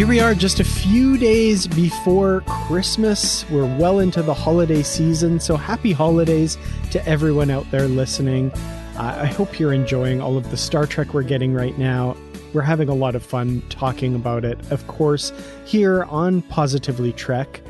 Here 0.00 0.06
we 0.06 0.18
are 0.18 0.34
just 0.34 0.60
a 0.60 0.64
few 0.64 1.18
days 1.18 1.66
before 1.66 2.42
Christmas. 2.46 3.44
We're 3.50 3.66
well 3.76 3.98
into 3.98 4.22
the 4.22 4.32
holiday 4.32 4.82
season, 4.82 5.38
so 5.38 5.58
happy 5.58 5.92
holidays 5.92 6.56
to 6.92 7.06
everyone 7.06 7.50
out 7.50 7.70
there 7.70 7.86
listening. 7.86 8.50
Uh, 8.96 9.18
I 9.20 9.26
hope 9.26 9.60
you're 9.60 9.74
enjoying 9.74 10.22
all 10.22 10.38
of 10.38 10.50
the 10.50 10.56
Star 10.56 10.86
Trek 10.86 11.12
we're 11.12 11.22
getting 11.22 11.52
right 11.52 11.76
now. 11.76 12.16
We're 12.54 12.62
having 12.62 12.88
a 12.88 12.94
lot 12.94 13.14
of 13.14 13.22
fun 13.22 13.62
talking 13.68 14.14
about 14.14 14.42
it, 14.42 14.58
of 14.72 14.86
course, 14.86 15.34
here 15.66 16.04
on 16.04 16.40
Positively 16.40 17.12
Trek. 17.12 17.60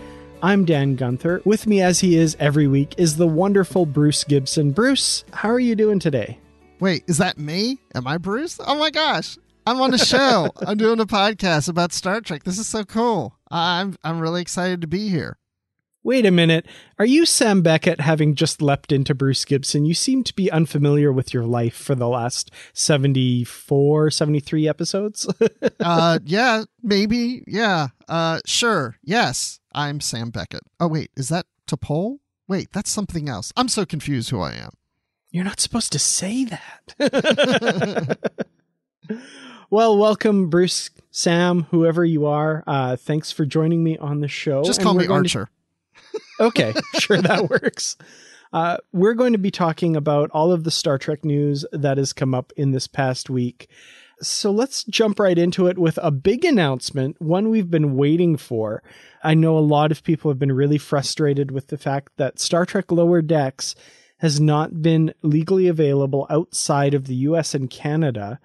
I'm 0.40 0.64
Dan 0.64 0.94
Gunther. 0.94 1.42
With 1.44 1.66
me, 1.66 1.82
as 1.82 1.98
he 1.98 2.16
is 2.16 2.36
every 2.38 2.68
week, 2.68 2.94
is 2.96 3.16
the 3.16 3.26
wonderful 3.26 3.86
Bruce 3.86 4.22
Gibson. 4.22 4.70
Bruce, 4.70 5.24
how 5.32 5.50
are 5.50 5.58
you 5.58 5.74
doing 5.74 5.98
today? 5.98 6.38
Wait, 6.78 7.02
is 7.08 7.18
that 7.18 7.38
me? 7.38 7.80
Am 7.96 8.06
I 8.06 8.18
Bruce? 8.18 8.60
Oh 8.64 8.78
my 8.78 8.90
gosh. 8.90 9.36
I'm 9.66 9.80
on 9.80 9.94
a 9.94 9.98
show. 9.98 10.50
I'm 10.66 10.76
doing 10.76 11.00
a 11.00 11.06
podcast 11.06 11.68
about 11.68 11.92
Star 11.92 12.20
Trek. 12.20 12.44
This 12.44 12.58
is 12.58 12.66
so 12.66 12.84
cool. 12.84 13.36
I'm 13.50 13.96
I'm 14.02 14.20
really 14.20 14.42
excited 14.42 14.80
to 14.80 14.86
be 14.86 15.08
here. 15.08 15.38
Wait 16.02 16.24
a 16.24 16.30
minute. 16.30 16.66
Are 16.98 17.04
you 17.04 17.26
Sam 17.26 17.60
Beckett 17.60 18.00
having 18.00 18.34
just 18.34 18.62
leapt 18.62 18.90
into 18.90 19.14
Bruce 19.14 19.44
Gibson? 19.44 19.84
You 19.84 19.92
seem 19.92 20.24
to 20.24 20.34
be 20.34 20.50
unfamiliar 20.50 21.12
with 21.12 21.34
your 21.34 21.44
life 21.44 21.74
for 21.74 21.94
the 21.94 22.08
last 22.08 22.50
74, 22.72 24.10
73 24.10 24.66
episodes. 24.66 25.30
uh 25.80 26.18
yeah, 26.24 26.64
maybe. 26.82 27.44
Yeah. 27.46 27.88
Uh 28.08 28.40
sure. 28.46 28.96
Yes. 29.02 29.60
I'm 29.74 30.00
Sam 30.00 30.30
Beckett. 30.30 30.62
Oh 30.78 30.88
wait, 30.88 31.10
is 31.16 31.28
that 31.28 31.46
T'Pol? 31.66 32.18
Wait, 32.48 32.72
that's 32.72 32.90
something 32.90 33.28
else. 33.28 33.52
I'm 33.56 33.68
so 33.68 33.84
confused 33.84 34.30
who 34.30 34.40
I 34.40 34.52
am. 34.52 34.70
You're 35.30 35.44
not 35.44 35.60
supposed 35.60 35.92
to 35.92 35.98
say 35.98 36.44
that. 36.46 38.18
Well, 39.72 39.96
welcome, 39.96 40.48
Bruce, 40.50 40.90
Sam, 41.12 41.62
whoever 41.70 42.04
you 42.04 42.26
are. 42.26 42.64
Uh, 42.66 42.96
thanks 42.96 43.30
for 43.30 43.46
joining 43.46 43.84
me 43.84 43.96
on 43.98 44.18
the 44.18 44.26
show. 44.26 44.64
Just 44.64 44.82
call 44.82 44.94
me 44.94 45.06
Archer. 45.06 45.48
To... 45.94 46.20
okay, 46.46 46.74
sure, 46.98 47.22
that 47.22 47.48
works. 47.48 47.96
Uh, 48.52 48.78
we're 48.92 49.14
going 49.14 49.30
to 49.32 49.38
be 49.38 49.52
talking 49.52 49.94
about 49.94 50.28
all 50.32 50.50
of 50.50 50.64
the 50.64 50.72
Star 50.72 50.98
Trek 50.98 51.24
news 51.24 51.64
that 51.70 51.98
has 51.98 52.12
come 52.12 52.34
up 52.34 52.52
in 52.56 52.72
this 52.72 52.88
past 52.88 53.30
week. 53.30 53.70
So 54.20 54.50
let's 54.50 54.82
jump 54.82 55.20
right 55.20 55.38
into 55.38 55.68
it 55.68 55.78
with 55.78 56.00
a 56.02 56.10
big 56.10 56.44
announcement, 56.44 57.22
one 57.22 57.48
we've 57.48 57.70
been 57.70 57.94
waiting 57.94 58.36
for. 58.36 58.82
I 59.22 59.34
know 59.34 59.56
a 59.56 59.60
lot 59.60 59.92
of 59.92 60.02
people 60.02 60.32
have 60.32 60.38
been 60.40 60.50
really 60.50 60.78
frustrated 60.78 61.52
with 61.52 61.68
the 61.68 61.78
fact 61.78 62.16
that 62.16 62.40
Star 62.40 62.66
Trek 62.66 62.90
Lower 62.90 63.22
Decks 63.22 63.76
has 64.18 64.40
not 64.40 64.82
been 64.82 65.14
legally 65.22 65.68
available 65.68 66.26
outside 66.28 66.92
of 66.92 67.06
the 67.06 67.14
US 67.14 67.54
and 67.54 67.70
Canada. 67.70 68.40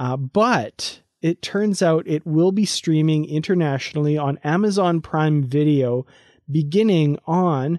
Uh, 0.00 0.16
but 0.16 1.02
it 1.20 1.42
turns 1.42 1.82
out 1.82 2.08
it 2.08 2.26
will 2.26 2.52
be 2.52 2.64
streaming 2.64 3.26
internationally 3.26 4.16
on 4.16 4.38
Amazon 4.42 5.02
Prime 5.02 5.42
Video 5.44 6.06
beginning 6.50 7.18
on 7.26 7.78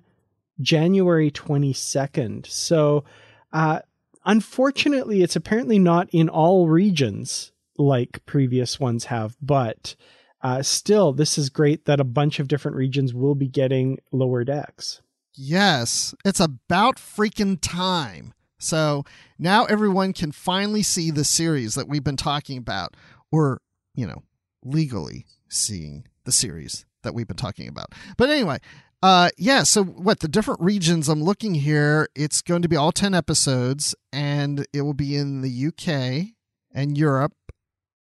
January 0.61 1.31
22nd. 1.31 2.45
So, 2.45 3.03
uh, 3.51 3.79
unfortunately, 4.23 5.23
it's 5.23 5.35
apparently 5.35 5.79
not 5.79 6.09
in 6.11 6.29
all 6.29 6.69
regions 6.69 7.51
like 7.75 8.23
previous 8.27 8.79
ones 8.79 9.05
have, 9.05 9.35
but 9.41 9.95
uh, 10.43 10.61
still, 10.61 11.13
this 11.13 11.39
is 11.39 11.49
great 11.49 11.85
that 11.85 11.99
a 11.99 12.03
bunch 12.03 12.39
of 12.39 12.47
different 12.47 12.77
regions 12.77 13.15
will 13.15 13.35
be 13.35 13.47
getting 13.47 13.97
lower 14.11 14.43
decks. 14.43 15.01
Yes, 15.33 16.13
it's 16.23 16.39
about 16.39 16.97
freaking 16.97 17.57
time. 17.59 18.35
So 18.61 19.05
now 19.39 19.65
everyone 19.65 20.13
can 20.13 20.31
finally 20.31 20.83
see 20.83 21.11
the 21.11 21.23
series 21.23 21.75
that 21.75 21.87
we've 21.87 22.03
been 22.03 22.17
talking 22.17 22.57
about, 22.57 22.95
or, 23.31 23.61
you 23.95 24.05
know, 24.05 24.23
legally 24.63 25.25
seeing 25.49 26.05
the 26.23 26.31
series 26.31 26.85
that 27.03 27.13
we've 27.13 27.27
been 27.27 27.37
talking 27.37 27.67
about. 27.67 27.93
But 28.17 28.29
anyway, 28.29 28.59
uh, 29.03 29.29
yeah, 29.37 29.63
so 29.63 29.83
what 29.83 30.19
the 30.19 30.27
different 30.27 30.61
regions 30.61 31.09
I'm 31.09 31.23
looking 31.23 31.55
here, 31.55 32.07
it's 32.15 32.41
going 32.41 32.61
to 32.61 32.69
be 32.69 32.75
all 32.75 32.91
10 32.91 33.15
episodes, 33.15 33.95
and 34.13 34.65
it 34.73 34.81
will 34.81 34.93
be 34.93 35.15
in 35.15 35.41
the 35.41 35.67
UK 35.67 36.33
and 36.73 36.97
Europe, 36.97 37.33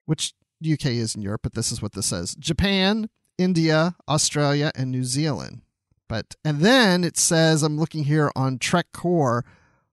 which 0.07 0.35
UK 0.61 0.87
is 0.87 1.15
in 1.15 1.23
Europe, 1.23 1.43
but 1.43 1.55
this 1.55 1.71
is 1.71 1.81
what 1.81 1.93
this 1.93 2.07
says 2.07 2.35
Japan, 2.35 3.09
India, 3.39 3.95
Australia, 4.09 4.73
and 4.75 4.91
New 4.91 5.05
Zealand. 5.05 5.63
But, 6.09 6.35
and 6.45 6.61
then 6.61 7.05
it 7.05 7.17
says, 7.17 7.63
I'm 7.63 7.79
looking 7.79 8.05
here 8.05 8.31
on 8.37 8.59
Trek 8.59 8.87
Core 8.93 9.45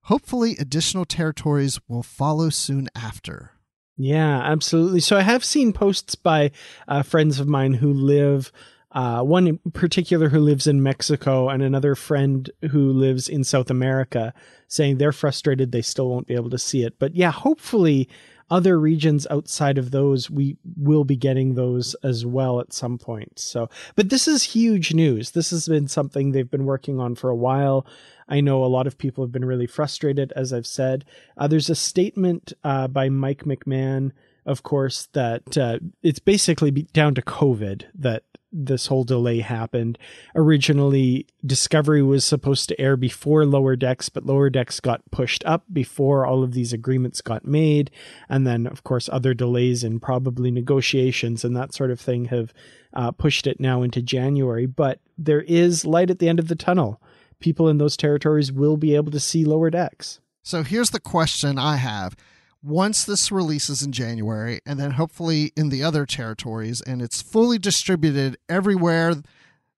Hopefully, 0.10 0.56
additional 0.58 1.06
territories 1.06 1.80
will 1.88 2.02
follow 2.02 2.50
soon 2.50 2.90
after. 2.96 3.52
Yeah, 3.96 4.42
absolutely. 4.42 5.02
So 5.02 5.16
I 5.16 5.22
have 5.22 5.46
seen 5.46 5.72
posts 5.72 6.16
by 6.16 6.50
uh, 6.88 7.04
friends 7.04 7.40
of 7.40 7.48
mine 7.48 7.76
who 7.76 7.94
live. 7.94 8.52
Uh, 8.92 9.22
one 9.22 9.46
in 9.46 9.60
particular 9.72 10.30
who 10.30 10.40
lives 10.40 10.66
in 10.66 10.82
Mexico, 10.82 11.48
and 11.48 11.62
another 11.62 11.94
friend 11.94 12.50
who 12.72 12.92
lives 12.92 13.30
in 13.30 13.44
South 13.44 13.70
America, 13.70 14.34
saying 14.68 14.98
they're 14.98 15.12
frustrated 15.12 15.72
they 15.72 15.84
still 15.84 16.10
won't 16.10 16.26
be 16.26 16.34
able 16.34 16.50
to 16.50 16.58
see 16.58 16.82
it. 16.82 16.98
But 16.98 17.14
yeah, 17.14 17.30
hopefully, 17.30 18.10
other 18.50 18.80
regions 18.80 19.28
outside 19.30 19.78
of 19.78 19.92
those, 19.92 20.30
we 20.30 20.58
will 20.76 21.04
be 21.04 21.16
getting 21.16 21.54
those 21.54 21.94
as 22.04 22.26
well 22.26 22.60
at 22.60 22.74
some 22.74 22.98
point. 22.98 23.38
So, 23.38 23.70
but 23.96 24.10
this 24.10 24.28
is 24.28 24.42
huge 24.42 24.92
news. 24.92 25.32
This 25.32 25.52
has 25.52 25.68
been 25.68 25.88
something 25.88 26.32
they've 26.32 26.50
been 26.50 26.66
working 26.66 27.00
on 27.00 27.14
for 27.14 27.30
a 27.30 27.36
while. 27.36 27.86
I 28.30 28.42
know 28.42 28.64
a 28.64 28.68
lot 28.68 28.88
of 28.88 28.98
people 28.98 29.24
have 29.24 29.32
been 29.32 29.46
really 29.46 29.68
frustrated, 29.68 30.32
as 30.36 30.54
I've 30.54 30.68
said. 30.68 31.04
Uh, 31.36 31.48
there's 31.48 31.70
a 31.70 31.76
statement 31.76 32.54
uh, 32.64 32.88
by 32.88 33.10
Mike 33.10 33.44
McMahan, 33.44 34.12
of 34.46 34.64
course, 34.64 35.08
that 35.14 35.58
uh, 35.58 35.80
it's 36.04 36.20
basically 36.20 36.72
down 36.72 37.16
to 37.16 37.22
COVID 37.22 37.86
that 37.96 38.24
this 38.52 38.88
whole 38.88 39.04
delay 39.04 39.40
happened. 39.40 39.98
Originally, 40.36 41.28
Discovery 41.46 42.02
was 42.02 42.26
supposed 42.26 42.68
to 42.70 42.80
air 42.82 42.98
before 42.98 43.46
Lower 43.46 43.76
Decks, 43.76 44.10
but 44.10 44.26
Lower 44.26 44.50
Decks 44.50 44.80
got 44.80 45.10
pushed 45.12 45.44
up 45.46 45.64
before 45.72 46.26
all 46.26 46.44
of 46.44 46.54
these 46.54 46.74
agreements 46.74 47.22
got 47.22 47.46
made. 47.46 47.92
And 48.28 48.48
then, 48.48 48.66
of 48.66 48.84
course, 48.84 49.10
other 49.12 49.34
delays 49.34 49.84
and 49.84 50.02
probably 50.02 50.52
negotiations 50.52 51.44
and 51.44 51.56
that 51.56 51.74
sort 51.74 51.92
of 51.92 52.00
thing 52.00 52.26
have 52.26 52.54
uh, 52.94 53.12
pushed 53.12 53.46
it 53.46 53.60
now 53.60 53.84
into 53.84 54.02
January. 54.02 54.66
But 54.66 55.00
there 55.18 55.42
is 55.42 55.86
light 55.86 56.10
at 56.10 56.20
the 56.20 56.30
end 56.30 56.40
of 56.40 56.48
the 56.48 56.56
tunnel 56.56 57.00
people 57.40 57.68
in 57.68 57.78
those 57.78 57.98
territories 57.98 58.52
will 58.52 58.78
be 58.78 58.96
able 58.96 59.12
to 59.12 59.20
see 59.20 59.46
lower 59.46 59.70
decks. 59.70 60.20
So 60.44 60.64
here's 60.64 60.90
the 60.92 61.00
question 61.00 61.58
I 61.58 61.78
have. 61.78 62.16
Once 62.62 63.06
this 63.06 63.32
releases 63.32 63.82
in 63.82 63.92
January, 63.92 64.60
and 64.66 64.80
then 64.80 64.92
hopefully 64.92 65.54
in 65.56 65.70
the 65.70 65.82
other 65.82 66.06
territories, 66.06 66.82
and 66.82 67.02
it's 67.02 67.22
fully 67.22 67.58
distributed 67.58 68.38
everywhere 68.50 69.16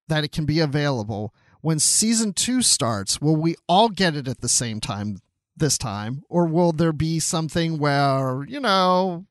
that 0.08 0.24
it 0.24 0.32
can 0.32 0.46
be 0.46 0.60
available, 0.60 1.34
when 1.62 1.78
season 1.78 2.34
two 2.34 2.62
starts, 2.64 3.22
will 3.22 3.36
we 3.36 3.56
all 3.68 3.90
get 3.90 4.16
it 4.16 4.28
at 4.28 4.42
the 4.42 4.50
same 4.50 4.80
time 4.80 5.20
this 5.56 5.78
time? 5.78 6.24
Or 6.28 6.48
will 6.48 6.72
there 6.72 6.94
be 6.94 7.20
something 7.20 7.78
where, 7.78 8.44
you 8.48 8.60
know, 8.60 9.26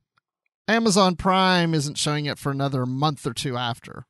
Amazon 0.69 1.17
Prime 1.17 1.75
isn't 1.75 1.99
showing 1.99 2.27
it 2.27 2.39
for 2.39 2.53
another 2.53 2.87
month 2.87 3.27
or 3.27 3.35
two 3.35 3.57
after? 3.57 4.07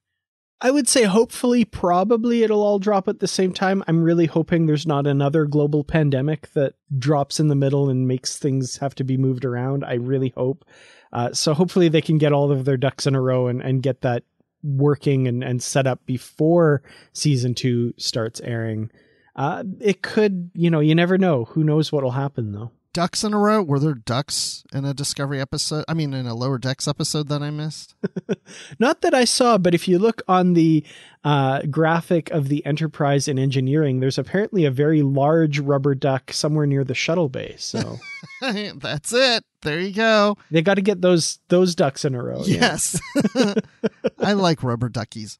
I 0.63 0.71
would 0.71 0.89
say 0.89 1.05
hopefully, 1.05 1.65
probably 1.65 2.43
it'll 2.43 2.63
all 2.63 2.79
drop 2.79 3.09
at 3.09 3.21
the 3.21 3.29
same 3.29 3.53
time. 3.55 3.83
I'm 3.89 4.03
really 4.03 4.27
hoping 4.27 4.67
there's 4.67 4.87
not 4.87 5.07
another 5.07 5.47
global 5.47 5.85
pandemic 5.85 6.53
that 6.53 6.75
drops 6.99 7.41
in 7.41 7.49
the 7.49 7.55
middle 7.55 7.89
and 7.89 8.07
makes 8.07 8.37
things 8.37 8.77
have 8.77 8.95
to 8.97 9.05
be 9.05 9.17
moved 9.17 9.47
around. 9.47 9.85
I 9.85 9.95
really 9.95 10.35
hope. 10.37 10.67
Uh, 11.13 11.33
so 11.33 11.55
hopefully 11.55 11.89
they 11.89 12.03
can 12.03 12.19
get 12.19 12.33
all 12.33 12.53
of 12.53 12.67
their 12.67 12.77
ducks 12.77 13.07
in 13.07 13.15
a 13.15 13.21
row 13.21 13.47
and, 13.47 13.63
and 13.63 13.83
get 13.83 14.03
that 14.03 14.25
working 14.63 15.27
and, 15.27 15.43
and 15.43 15.63
set 15.63 15.87
up 15.87 16.05
before 16.05 16.83
season 17.15 17.55
two 17.55 17.95
starts 17.97 18.41
airing. 18.43 18.91
Uh, 19.35 19.65
it 19.81 20.03
could, 20.03 20.51
you 20.55 20.71
know, 20.71 20.81
you 20.81 20.95
never 20.95 21.17
know. 21.17 21.47
Who 21.47 21.65
knows 21.65 21.91
what 21.91 22.05
will 22.05 22.11
happen 22.11 22.53
though 22.53 22.71
ducks 22.93 23.25
in 23.25 23.33
a 23.33 23.39
row? 23.39 23.63
Were 23.63 23.79
there 23.79 23.95
ducks 23.95 24.65
in 24.73 24.85
a 24.85 24.95
Discovery 24.95 25.41
episode? 25.41 25.85
I 25.89 25.95
mean, 25.95 26.13
in 26.15 26.27
a 26.27 26.35
Lower 26.35 26.59
Decks 26.59 26.89
episode 26.89 27.29
that 27.29 27.43
I 27.43 27.51
missed? 27.51 27.95
Not 28.79 29.01
that 29.03 29.15
I 29.15 29.25
saw, 29.25 29.59
but 29.59 29.75
if 29.75 29.89
you 29.89 29.99
look 29.99 30.23
on 30.29 30.55
the 30.55 30.85
uh, 31.25 31.63
graphic 31.63 32.31
of 32.31 32.49
the 32.49 32.65
Enterprise 32.67 33.29
in 33.29 33.39
engineering, 33.39 34.01
there's 34.01 34.19
apparently 34.19 34.65
a 34.65 34.71
very 34.71 35.03
large 35.03 35.59
rubber 35.59 35.95
duck 35.95 36.33
somewhere 36.33 36.67
near 36.67 36.85
the 36.85 36.95
shuttle 36.95 37.29
bay. 37.29 37.55
So 37.59 37.99
that's 38.41 39.13
it. 39.13 39.45
There 39.63 39.81
you 39.81 39.93
go. 39.93 40.37
They 40.51 40.63
got 40.63 40.75
to 40.75 40.83
get 40.83 41.01
those 41.01 41.39
those 41.49 41.75
ducks 41.75 42.05
in 42.05 42.15
a 42.15 42.23
row. 42.23 42.43
Yes, 42.45 43.01
yeah. 43.35 43.55
I 44.19 44.33
like 44.33 44.63
rubber 44.63 44.89
duckies. 44.89 45.39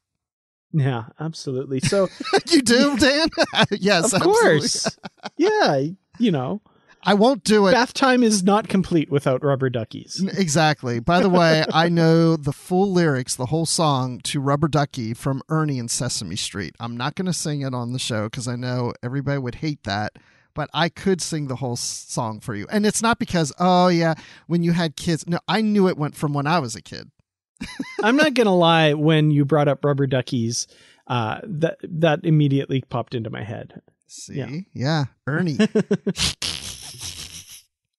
Yeah, 0.73 1.05
absolutely. 1.19 1.81
So 1.81 2.07
you 2.47 2.61
do, 2.61 2.95
Dan? 2.97 3.27
yes, 3.71 4.13
of 4.13 4.21
course. 4.21 4.97
yeah, 5.37 5.81
you 6.17 6.31
know. 6.31 6.61
I 7.03 7.13
won't 7.13 7.43
do 7.43 7.67
it. 7.67 7.71
Bath 7.71 7.93
time 7.93 8.23
is 8.23 8.43
not 8.43 8.67
complete 8.67 9.09
without 9.09 9.43
rubber 9.43 9.69
duckies. 9.69 10.23
Exactly. 10.37 10.99
By 10.99 11.21
the 11.21 11.29
way, 11.29 11.65
I 11.73 11.89
know 11.89 12.35
the 12.35 12.53
full 12.53 12.91
lyrics, 12.91 13.35
the 13.35 13.47
whole 13.47 13.65
song 13.65 14.19
to 14.25 14.39
Rubber 14.39 14.67
Ducky 14.67 15.13
from 15.13 15.41
Ernie 15.49 15.79
and 15.79 15.89
Sesame 15.89 16.35
Street. 16.35 16.75
I'm 16.79 16.95
not 16.95 17.15
going 17.15 17.25
to 17.25 17.33
sing 17.33 17.61
it 17.61 17.73
on 17.73 17.93
the 17.93 17.99
show 17.99 18.25
because 18.25 18.47
I 18.47 18.55
know 18.55 18.93
everybody 19.01 19.39
would 19.39 19.55
hate 19.55 19.83
that, 19.83 20.13
but 20.53 20.69
I 20.73 20.89
could 20.89 21.21
sing 21.21 21.47
the 21.47 21.55
whole 21.55 21.75
song 21.75 22.39
for 22.39 22.53
you. 22.53 22.67
And 22.71 22.85
it's 22.85 23.01
not 23.01 23.17
because, 23.19 23.51
oh, 23.59 23.87
yeah, 23.87 24.13
when 24.47 24.63
you 24.63 24.73
had 24.73 24.95
kids. 24.95 25.25
No, 25.27 25.39
I 25.47 25.61
knew 25.61 25.87
it 25.87 25.97
went 25.97 26.15
from 26.15 26.33
when 26.33 26.47
I 26.47 26.59
was 26.59 26.75
a 26.75 26.81
kid. 26.81 27.09
I'm 28.03 28.15
not 28.15 28.33
going 28.33 28.45
to 28.45 28.51
lie, 28.51 28.93
when 28.93 29.31
you 29.31 29.45
brought 29.45 29.67
up 29.67 29.83
Rubber 29.83 30.07
Duckies, 30.07 30.67
uh, 31.07 31.39
that, 31.43 31.77
that 31.83 32.19
immediately 32.23 32.81
popped 32.81 33.15
into 33.15 33.29
my 33.29 33.43
head. 33.43 33.81
See? 34.07 34.35
Yeah, 34.35 34.49
yeah. 34.73 35.05
Ernie. 35.25 35.57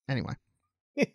Anyway. 0.08 0.34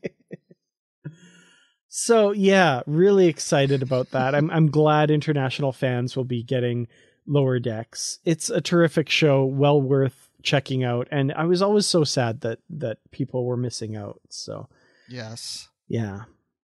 so 1.88 2.31
yeah, 2.31 2.81
really 2.86 3.28
excited 3.28 3.81
about 3.81 4.12
that. 4.12 4.36
I'm 4.36 4.50
I'm 4.51 4.69
glad 4.69 5.12
international 5.12 5.72
fans 5.72 6.16
will 6.16 6.25
be 6.25 6.44
getting 6.44 6.88
Lower 7.25 7.60
Decks. 7.60 8.19
It's 8.25 8.50
a 8.50 8.62
terrific 8.62 9.10
show, 9.10 9.45
well 9.45 9.81
worth 9.81 10.30
checking 10.44 10.84
out. 10.84 11.07
And 11.12 11.34
I 11.34 11.45
was 11.45 11.62
always 11.62 11.86
so 11.86 12.04
sad 12.04 12.42
that 12.42 12.60
that 12.69 13.00
people 13.12 13.45
were 13.45 13.57
missing 13.57 13.95
out. 13.95 14.22
So 14.30 14.69
Yes. 15.10 15.69
Yeah. 15.88 16.22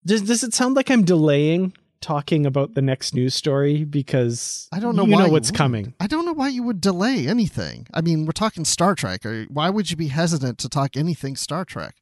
Does 0.06 0.22
does 0.22 0.44
it 0.44 0.54
sound 0.54 0.76
like 0.76 0.90
I'm 0.90 1.04
delaying 1.04 1.74
talking 2.02 2.46
about 2.46 2.74
the 2.74 2.82
next 2.82 3.14
news 3.14 3.36
story 3.36 3.84
because 3.84 4.68
I 4.72 4.80
don't 4.80 4.96
know 4.96 5.06
you 5.06 5.18
know 5.18 5.30
what's 5.30 5.52
coming. 5.52 5.94
I 6.00 6.08
don't 6.08 6.26
know 6.26 6.34
why 6.34 6.50
you 6.50 6.64
would 6.64 6.82
delay 6.82 7.28
anything. 7.28 7.88
I 7.94 8.02
mean, 8.02 8.26
we're 8.26 8.32
talking 8.32 8.66
Star 8.66 8.96
Trek. 8.96 9.26
Why 9.50 9.70
would 9.70 9.92
you 9.92 9.98
be 9.98 10.08
hesitant 10.08 10.58
to 10.60 10.70
talk 10.70 10.96
anything 10.96 11.36
Star 11.36 11.66
Trek? 11.66 11.96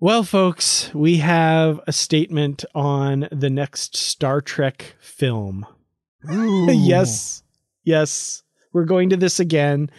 Well, 0.00 0.22
folks, 0.22 0.94
we 0.94 1.16
have 1.16 1.80
a 1.88 1.92
statement 1.92 2.64
on 2.72 3.28
the 3.32 3.50
next 3.50 3.96
Star 3.96 4.40
Trek 4.40 4.94
film. 5.00 5.66
yes. 6.30 7.42
Yes. 7.82 8.42
We're 8.72 8.84
going 8.84 9.10
to 9.10 9.16
this 9.16 9.40
again. 9.40 9.90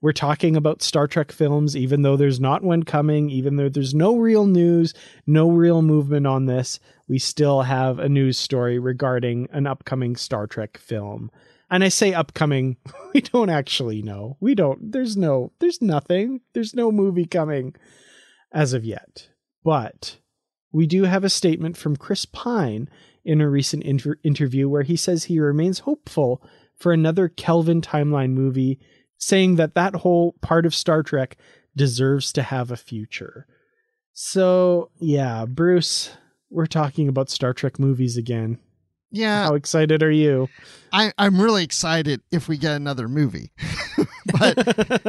We're 0.00 0.12
talking 0.12 0.54
about 0.54 0.80
Star 0.82 1.08
Trek 1.08 1.32
films, 1.32 1.76
even 1.76 2.02
though 2.02 2.16
there's 2.16 2.38
not 2.38 2.62
one 2.62 2.84
coming, 2.84 3.30
even 3.30 3.56
though 3.56 3.68
there's 3.68 3.94
no 3.94 4.16
real 4.16 4.46
news, 4.46 4.94
no 5.26 5.50
real 5.50 5.82
movement 5.82 6.26
on 6.26 6.46
this. 6.46 6.78
We 7.08 7.18
still 7.18 7.62
have 7.62 7.98
a 7.98 8.08
news 8.08 8.38
story 8.38 8.78
regarding 8.78 9.48
an 9.50 9.66
upcoming 9.66 10.16
Star 10.16 10.46
Trek 10.46 10.76
film. 10.76 11.30
And 11.70 11.82
I 11.82 11.88
say 11.88 12.14
upcoming, 12.14 12.76
we 13.14 13.20
don't 13.20 13.50
actually 13.50 14.02
know. 14.02 14.36
We 14.40 14.54
don't, 14.54 14.92
there's 14.92 15.16
no, 15.16 15.52
there's 15.58 15.80
nothing. 15.82 16.40
There's 16.52 16.74
no 16.74 16.92
movie 16.92 17.26
coming 17.26 17.74
as 18.52 18.72
of 18.72 18.84
yet. 18.84 19.28
But 19.64 20.18
we 20.72 20.86
do 20.86 21.04
have 21.04 21.24
a 21.24 21.30
statement 21.30 21.76
from 21.76 21.96
Chris 21.96 22.24
Pine 22.24 22.88
in 23.24 23.40
a 23.40 23.48
recent 23.48 23.82
inter- 23.82 24.18
interview 24.22 24.68
where 24.68 24.82
he 24.82 24.96
says 24.96 25.24
he 25.24 25.40
remains 25.40 25.80
hopeful 25.80 26.42
for 26.76 26.92
another 26.92 27.28
Kelvin 27.28 27.80
timeline 27.80 28.30
movie, 28.30 28.78
saying 29.18 29.56
that 29.56 29.74
that 29.74 29.96
whole 29.96 30.32
part 30.40 30.64
of 30.64 30.74
Star 30.74 31.02
Trek 31.02 31.36
deserves 31.76 32.32
to 32.32 32.42
have 32.42 32.70
a 32.70 32.76
future. 32.76 33.46
So, 34.12 34.90
yeah, 34.98 35.44
Bruce, 35.44 36.10
we're 36.50 36.66
talking 36.66 37.08
about 37.08 37.30
Star 37.30 37.52
Trek 37.52 37.78
movies 37.78 38.16
again. 38.16 38.58
Yeah. 39.10 39.44
How 39.44 39.54
excited 39.54 40.02
are 40.02 40.10
you? 40.10 40.48
I, 40.92 41.12
I'm 41.16 41.40
really 41.40 41.64
excited 41.64 42.20
if 42.30 42.46
we 42.46 42.58
get 42.58 42.74
another 42.74 43.08
movie. 43.08 43.52
but 44.38 44.54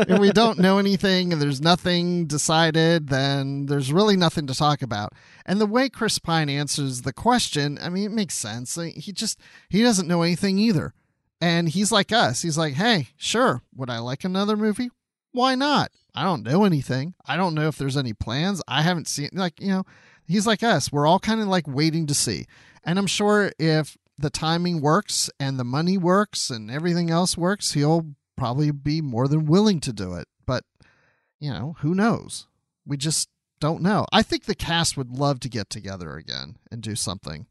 if 0.10 0.20
we 0.20 0.32
don't 0.32 0.60
know 0.60 0.78
anything 0.78 1.34
and 1.34 1.42
there's 1.42 1.62
nothing 1.62 2.26
decided, 2.26 3.10
then 3.10 3.66
there's 3.66 3.92
really 3.92 4.16
nothing 4.16 4.48
to 4.48 4.56
talk 4.56 4.82
about. 4.82 5.14
And 5.46 5.60
the 5.60 5.66
way 5.66 5.90
Chris 5.90 6.18
Pine 6.18 6.50
answers 6.50 7.02
the 7.02 7.12
question, 7.12 7.78
I 7.82 7.90
mean, 7.90 8.06
it 8.06 8.12
makes 8.12 8.36
sense. 8.36 8.76
He 8.76 9.12
just 9.12 9.40
he 9.70 9.82
doesn't 9.82 10.08
know 10.08 10.22
anything 10.22 10.58
either. 10.58 10.94
And 11.42 11.70
he's 11.70 11.92
like 11.92 12.12
us. 12.12 12.42
He's 12.42 12.58
like, 12.58 12.74
hey, 12.74 13.10
sure, 13.18 13.64
would 13.76 13.90
I 13.90 14.00
like 14.00 14.24
another 14.24 14.58
movie? 14.58 14.90
Why 15.32 15.56
not? 15.56 15.92
I 16.16 16.24
don't 16.24 16.44
know 16.44 16.64
anything. 16.64 17.14
I 17.26 17.38
don't 17.38 17.54
know 17.54 17.68
if 17.68 17.78
there's 17.78 17.98
any 17.98 18.14
plans. 18.14 18.62
I 18.68 18.82
haven't 18.82 19.08
seen 19.08 19.30
like, 19.34 19.60
you 19.62 19.70
know, 19.70 19.84
he's 20.30 20.48
like 20.48 20.64
us. 20.64 20.92
We're 20.92 21.08
all 21.08 21.20
kind 21.20 21.42
of 21.42 21.48
like 21.48 21.68
waiting 21.68 22.06
to 22.08 22.14
see. 22.14 22.46
And 22.86 22.98
I'm 22.98 23.08
sure 23.08 23.52
if 23.60 23.98
the 24.18 24.30
timing 24.30 24.80
works 24.80 25.30
and 25.40 25.60
the 25.60 25.66
money 25.66 25.98
works 25.98 26.50
and 26.50 26.72
everything 26.72 27.10
else 27.10 27.38
works, 27.38 27.74
he'll 27.74 28.16
probably 28.38 28.72
be 28.72 29.02
more 29.02 29.28
than 29.28 29.46
willing 29.46 29.82
to 29.82 29.92
do 29.92 30.14
it. 30.14 30.28
But, 30.46 30.64
you 31.40 31.52
know, 31.52 31.76
who 31.80 31.94
knows? 31.94 32.48
We 32.86 32.96
just 32.96 33.28
don't 33.60 33.82
know. 33.82 34.06
I 34.14 34.22
think 34.22 34.46
the 34.46 34.56
cast 34.56 34.96
would 34.96 35.12
love 35.12 35.40
to 35.42 35.50
get 35.50 35.70
together 35.70 36.16
again 36.16 36.58
and 36.72 36.82
do 36.82 36.96
something. 36.96 37.48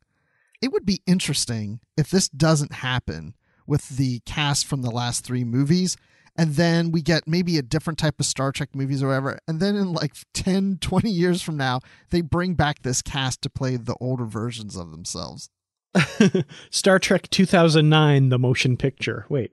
It 0.62 0.72
would 0.72 0.86
be 0.86 1.02
interesting 1.06 1.80
if 1.96 2.10
this 2.10 2.28
doesn't 2.28 2.72
happen 2.72 3.34
with 3.66 3.88
the 3.90 4.20
cast 4.20 4.66
from 4.66 4.82
the 4.82 4.90
last 4.90 5.24
three 5.24 5.44
movies 5.44 5.96
and 6.38 6.54
then 6.54 6.92
we 6.92 7.02
get 7.02 7.26
maybe 7.26 7.58
a 7.58 7.62
different 7.62 7.98
type 7.98 8.20
of 8.20 8.26
Star 8.26 8.52
Trek 8.52 8.68
movies 8.72 9.02
or 9.02 9.08
whatever. 9.08 9.40
And 9.48 9.58
then 9.58 9.74
in 9.74 9.92
like 9.92 10.14
10, 10.34 10.78
20 10.80 11.10
years 11.10 11.42
from 11.42 11.56
now, 11.56 11.80
they 12.10 12.20
bring 12.20 12.54
back 12.54 12.82
this 12.82 13.02
cast 13.02 13.42
to 13.42 13.50
play 13.50 13.76
the 13.76 13.96
older 14.00 14.24
versions 14.24 14.76
of 14.76 14.92
themselves. 14.92 15.50
Star 16.70 17.00
Trek 17.00 17.28
2009, 17.30 18.28
the 18.28 18.38
motion 18.38 18.76
picture. 18.76 19.26
Wait, 19.28 19.50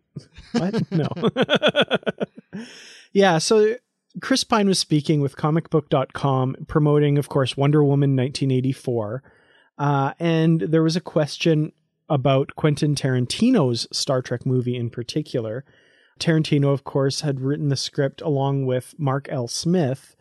what? 0.52 0.92
no. 0.92 1.10
yeah, 3.14 3.40
so 3.40 3.76
Chris 4.22 4.44
Pine 4.44 4.68
was 4.68 4.78
speaking 4.78 5.22
with 5.22 5.38
comicbook.com, 5.38 6.56
promoting, 6.68 7.18
of 7.18 7.30
course, 7.30 7.58
Wonder 7.58 7.84
Woman 7.84 8.16
1984. 8.16 9.24
Uh, 9.80 10.14
and 10.20 10.62
there 10.62 10.84
was 10.84 10.96
a 10.96 11.02
question 11.02 11.72
about 12.10 12.56
Quentin 12.56 12.94
Tarantino's 12.94 13.88
Star 13.92 14.22
Trek 14.22 14.46
movie 14.46 14.76
in 14.76 14.92
particular. 14.92 15.66
Tarantino, 16.20 16.72
of 16.72 16.84
course, 16.84 17.22
had 17.22 17.42
written 17.42 17.70
the 17.70 17.76
script 17.76 18.22
along 18.22 18.66
with 18.66 18.96
Mark 18.98 19.28
L. 19.30 19.48
Smith. 19.48 20.16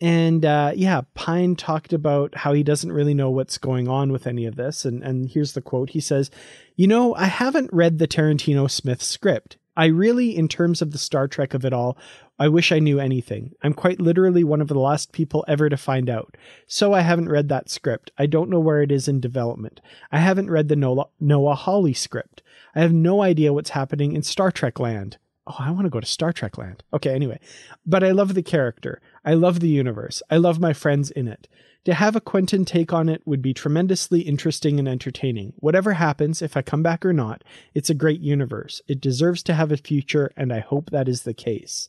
And 0.00 0.44
uh, 0.44 0.72
yeah, 0.74 1.02
Pine 1.14 1.54
talked 1.54 1.92
about 1.92 2.34
how 2.34 2.52
he 2.52 2.62
doesn't 2.62 2.92
really 2.92 3.14
know 3.14 3.30
what's 3.30 3.56
going 3.56 3.88
on 3.88 4.10
with 4.10 4.26
any 4.26 4.46
of 4.46 4.56
this. 4.56 4.84
And, 4.84 5.02
and 5.02 5.28
here's 5.28 5.52
the 5.52 5.62
quote 5.62 5.90
He 5.90 6.00
says, 6.00 6.30
You 6.76 6.86
know, 6.86 7.14
I 7.14 7.26
haven't 7.26 7.72
read 7.72 7.98
the 7.98 8.08
Tarantino 8.08 8.70
Smith 8.70 9.02
script. 9.02 9.58
I 9.76 9.86
really, 9.86 10.36
in 10.36 10.48
terms 10.48 10.82
of 10.82 10.90
the 10.90 10.98
Star 10.98 11.26
Trek 11.26 11.54
of 11.54 11.64
it 11.64 11.72
all, 11.72 11.96
I 12.38 12.48
wish 12.48 12.72
I 12.72 12.78
knew 12.78 12.98
anything. 12.98 13.52
I'm 13.62 13.72
quite 13.72 14.00
literally 14.00 14.44
one 14.44 14.60
of 14.60 14.68
the 14.68 14.78
last 14.78 15.12
people 15.12 15.44
ever 15.48 15.68
to 15.68 15.76
find 15.76 16.10
out. 16.10 16.36
So 16.66 16.92
I 16.92 17.00
haven't 17.00 17.28
read 17.28 17.48
that 17.48 17.70
script. 17.70 18.10
I 18.18 18.26
don't 18.26 18.50
know 18.50 18.60
where 18.60 18.82
it 18.82 18.92
is 18.92 19.08
in 19.08 19.20
development. 19.20 19.80
I 20.10 20.18
haven't 20.18 20.50
read 20.50 20.68
the 20.68 20.76
Noah, 20.76 21.54
Hawley 21.54 21.94
script. 21.94 22.42
I 22.74 22.80
have 22.80 22.92
no 22.92 23.22
idea 23.22 23.52
what's 23.52 23.70
happening 23.70 24.12
in 24.12 24.22
Star 24.22 24.50
Trek 24.50 24.80
land 24.80 25.18
oh, 25.46 25.56
I 25.58 25.70
want 25.70 25.84
to 25.84 25.90
go 25.90 26.00
to 26.00 26.06
Star 26.06 26.32
Trek 26.32 26.58
land. 26.58 26.82
Okay, 26.92 27.14
anyway. 27.14 27.40
But 27.84 28.04
I 28.04 28.12
love 28.12 28.34
the 28.34 28.42
character. 28.42 29.00
I 29.24 29.34
love 29.34 29.60
the 29.60 29.68
universe. 29.68 30.22
I 30.30 30.36
love 30.36 30.60
my 30.60 30.72
friends 30.72 31.10
in 31.10 31.28
it. 31.28 31.48
To 31.84 31.94
have 31.94 32.14
a 32.14 32.20
Quentin 32.20 32.64
take 32.64 32.92
on 32.92 33.08
it 33.08 33.22
would 33.26 33.42
be 33.42 33.52
tremendously 33.52 34.20
interesting 34.20 34.78
and 34.78 34.88
entertaining. 34.88 35.54
Whatever 35.56 35.94
happens, 35.94 36.40
if 36.40 36.56
I 36.56 36.62
come 36.62 36.82
back 36.82 37.04
or 37.04 37.12
not, 37.12 37.42
it's 37.74 37.90
a 37.90 37.94
great 37.94 38.20
universe. 38.20 38.80
It 38.86 39.00
deserves 39.00 39.42
to 39.44 39.54
have 39.54 39.72
a 39.72 39.76
future, 39.76 40.30
and 40.36 40.52
I 40.52 40.60
hope 40.60 40.90
that 40.90 41.08
is 41.08 41.22
the 41.22 41.34
case. 41.34 41.88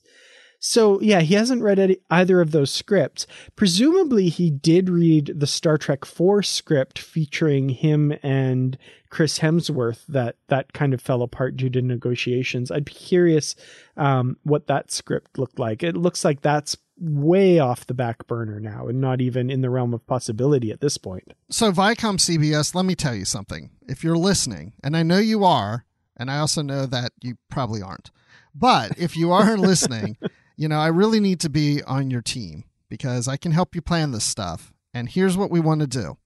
So 0.66 1.02
yeah, 1.02 1.20
he 1.20 1.34
hasn't 1.34 1.62
read 1.62 1.78
any, 1.78 1.98
either 2.10 2.40
of 2.40 2.52
those 2.52 2.72
scripts. 2.72 3.28
Presumably, 3.58 4.30
he 4.30 4.50
did 4.50 4.90
read 4.90 5.34
the 5.36 5.46
Star 5.46 5.78
Trek 5.78 6.06
Four 6.06 6.42
script 6.42 6.98
featuring 6.98 7.68
him 7.68 8.14
and 8.24 8.78
Chris 9.10 9.40
Hemsworth. 9.40 10.06
That 10.08 10.38
that 10.48 10.72
kind 10.72 10.94
of 10.94 11.02
fell 11.02 11.22
apart 11.22 11.58
due 11.58 11.70
to 11.72 11.82
negotiations. 11.82 12.72
I'd 12.72 12.86
be 12.86 12.94
curious 12.94 13.58
um, 13.98 14.38
what 14.44 14.68
that 14.68 14.90
script 14.90 15.38
looked 15.38 15.60
like. 15.60 15.84
It 15.84 15.98
looks 15.98 16.24
like 16.24 16.42
that's 16.42 16.78
way 16.98 17.60
off 17.60 17.86
the 17.86 17.94
back 17.94 18.26
burner 18.26 18.62
now, 18.62 18.88
and 18.88 19.02
not 19.02 19.20
even 19.20 19.50
in 19.50 19.60
the 19.60 19.70
realm 19.70 19.94
of 19.94 20.08
possibility 20.08 20.72
at 20.72 20.80
this 20.80 20.98
point. 20.98 21.34
So 21.50 21.74
Viacom 21.74 22.18
CBS, 22.18 22.74
let 22.74 22.86
me 22.86 22.96
tell 22.96 23.14
you 23.14 23.26
something. 23.26 23.72
If 23.90 24.02
you're 24.02 24.16
listening, 24.18 24.72
and 24.82 24.96
I 24.96 25.04
know 25.04 25.18
you 25.18 25.44
are, 25.44 25.84
and 26.16 26.32
I 26.32 26.38
also 26.38 26.62
know 26.62 26.86
that 26.86 27.12
you 27.22 27.36
probably 27.50 27.82
aren't. 27.82 28.12
But 28.56 28.98
if 28.98 29.18
you 29.18 29.34
are 29.34 29.58
listening, 29.58 30.16
you 30.56 30.68
know, 30.68 30.80
I 30.80 30.88
really 30.88 31.20
need 31.20 31.40
to 31.42 31.50
be 31.50 31.82
on 31.84 32.12
your 32.12 32.22
team 32.22 32.66
because 32.90 33.28
I 33.28 33.38
can 33.38 33.52
help 33.52 33.76
you 33.76 33.82
plan 33.82 34.12
this 34.12 34.24
stuff. 34.24 34.74
And 34.94 35.10
here's 35.10 35.38
what 35.38 35.52
we 35.52 35.60
want 35.60 35.82
to 35.82 35.88
do. 35.88 36.18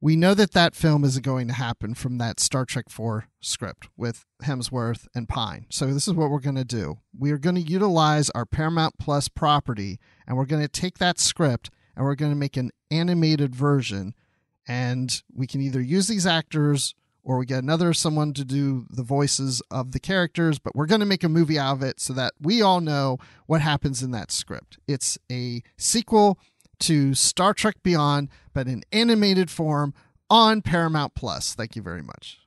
We 0.00 0.16
know 0.16 0.34
that 0.34 0.52
that 0.52 0.74
film 0.74 1.02
is 1.02 1.18
going 1.20 1.48
to 1.48 1.54
happen 1.54 1.94
from 1.94 2.18
that 2.18 2.38
Star 2.38 2.66
Trek 2.66 2.90
4 2.90 3.28
script 3.40 3.88
with 3.96 4.26
Hemsworth 4.42 5.06
and 5.14 5.26
Pine. 5.26 5.64
So 5.70 5.86
this 5.86 6.06
is 6.06 6.12
what 6.12 6.28
we're 6.28 6.40
going 6.40 6.56
to 6.56 6.64
do. 6.64 6.98
We 7.18 7.30
are 7.30 7.38
going 7.38 7.54
to 7.54 7.62
utilize 7.62 8.28
our 8.30 8.44
Paramount 8.44 8.98
Plus 8.98 9.28
property 9.28 9.98
and 10.26 10.36
we're 10.36 10.44
going 10.44 10.60
to 10.60 10.68
take 10.68 10.98
that 10.98 11.18
script 11.18 11.70
and 11.96 12.04
we're 12.04 12.16
going 12.16 12.32
to 12.32 12.36
make 12.36 12.58
an 12.58 12.70
animated 12.90 13.54
version 13.54 14.14
and 14.68 15.22
we 15.34 15.46
can 15.46 15.62
either 15.62 15.80
use 15.80 16.06
these 16.06 16.26
actors 16.26 16.94
or 17.24 17.38
we 17.38 17.46
get 17.46 17.62
another 17.62 17.92
someone 17.92 18.32
to 18.34 18.44
do 18.44 18.86
the 18.90 19.02
voices 19.02 19.62
of 19.70 19.92
the 19.92 19.98
characters, 19.98 20.58
but 20.58 20.76
we're 20.76 20.86
going 20.86 21.00
to 21.00 21.06
make 21.06 21.24
a 21.24 21.28
movie 21.28 21.58
out 21.58 21.76
of 21.76 21.82
it 21.82 21.98
so 21.98 22.12
that 22.12 22.34
we 22.40 22.60
all 22.62 22.80
know 22.80 23.18
what 23.46 23.62
happens 23.62 24.02
in 24.02 24.10
that 24.12 24.30
script. 24.30 24.78
It's 24.86 25.18
a 25.32 25.62
sequel 25.76 26.38
to 26.80 27.14
Star 27.14 27.54
Trek 27.54 27.76
Beyond, 27.82 28.28
but 28.52 28.68
in 28.68 28.82
animated 28.92 29.50
form 29.50 29.94
on 30.28 30.62
Paramount 30.62 31.14
Plus. 31.14 31.54
Thank 31.54 31.76
you 31.76 31.82
very 31.82 32.02
much. 32.02 32.38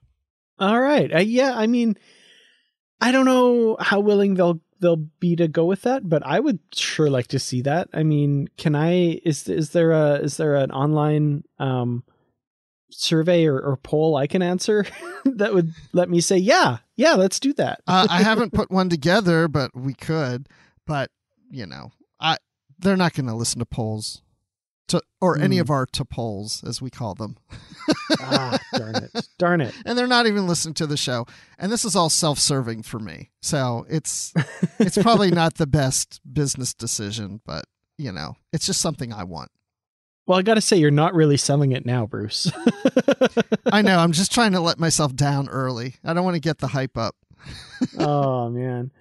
All 0.60 0.80
right. 0.80 1.14
Uh, 1.14 1.20
yeah, 1.20 1.54
I 1.56 1.68
mean, 1.68 1.98
I 3.02 3.12
don't 3.12 3.26
know 3.26 3.78
how 3.80 4.00
willing 4.00 4.36
they'll 4.36 4.62
they'll 4.80 4.96
be 4.96 5.36
to 5.36 5.48
go 5.48 5.66
with 5.66 5.84
that, 5.84 6.08
but 6.08 6.24
I 6.26 6.40
would 6.40 6.60
sure 6.74 7.10
like 7.10 7.28
to 7.28 7.40
see 7.40 7.62
that. 7.62 7.90
I 7.94 8.04
mean, 8.04 8.48
can 8.58 8.76
I 8.76 9.20
is 9.24 9.48
is 9.48 9.72
there 9.72 9.92
a 9.92 10.16
is 10.16 10.38
there 10.38 10.56
an 10.56 10.72
online 10.72 11.44
um 11.60 12.04
survey 12.90 13.46
or, 13.46 13.60
or 13.60 13.78
poll 13.78 14.16
I 14.16 14.28
can 14.28 14.42
answer 14.42 14.86
that 15.26 15.54
would 15.54 15.74
let 15.94 16.10
me 16.10 16.22
say, 16.22 16.38
yeah, 16.38 16.78
yeah, 16.96 17.14
let's 17.14 17.40
do 17.40 17.54
that. 17.54 17.82
uh, 17.88 18.08
I 18.10 18.22
haven't 18.24 18.54
put 18.54 18.72
one 18.72 18.90
together, 18.90 19.48
but 19.48 19.76
we 19.76 19.94
could. 19.94 20.48
But 20.86 21.12
you 21.50 21.66
know, 21.66 21.92
I 22.20 22.38
they're 22.80 22.98
not 22.98 23.14
going 23.14 23.28
to 23.28 23.36
listen 23.36 23.60
to 23.60 23.66
polls. 23.66 24.22
To, 24.92 25.02
or 25.20 25.36
mm. 25.36 25.42
any 25.42 25.58
hmm. 25.58 25.64
of 25.64 25.70
our 25.70 25.86
to 25.86 26.06
polls, 26.06 26.64
as 26.66 26.82
we 26.82 26.90
call 26.90 27.14
them. 27.14 27.36
ah, 28.22 28.58
darn 28.74 28.96
it. 28.96 29.28
Darn 29.38 29.60
it. 29.60 29.76
And 29.86 29.98
they're 29.98 30.08
not 30.08 30.28
even 30.28 30.48
listening 30.48 30.76
to 30.76 30.88
the 30.88 30.96
show. 30.96 31.26
And 31.60 31.70
this 31.70 31.84
is 31.84 31.94
all 31.94 32.10
self 32.10 32.40
serving 32.40 32.84
for 32.84 32.98
me. 32.98 33.32
So 33.42 33.86
it's 33.90 34.34
it's 34.80 34.98
probably 34.98 35.30
not 35.32 35.56
the 35.56 35.68
best 35.68 36.22
business 36.32 36.74
decision, 36.74 37.42
but 37.46 37.66
you 37.98 38.14
know, 38.14 38.38
it's 38.54 38.66
just 38.66 38.80
something 38.80 39.12
I 39.12 39.26
want. 39.26 39.52
Well, 40.28 40.38
I 40.38 40.42
got 40.42 40.56
to 40.56 40.62
say, 40.62 40.76
you're 40.76 40.92
not 40.92 41.16
really 41.16 41.38
selling 41.38 41.72
it 41.72 41.86
now, 41.86 42.06
Bruce. 42.06 42.52
I 43.72 43.82
know. 43.82 43.98
I'm 43.98 44.12
just 44.12 44.34
trying 44.34 44.52
to 44.52 44.60
let 44.60 44.78
myself 44.78 45.16
down 45.16 45.48
early. 45.48 45.96
I 46.04 46.14
don't 46.14 46.26
want 46.26 46.36
to 46.36 46.42
get 46.42 46.58
the 46.58 46.68
hype 46.68 46.98
up. 46.98 47.16
oh, 47.98 48.50
man. 48.50 48.92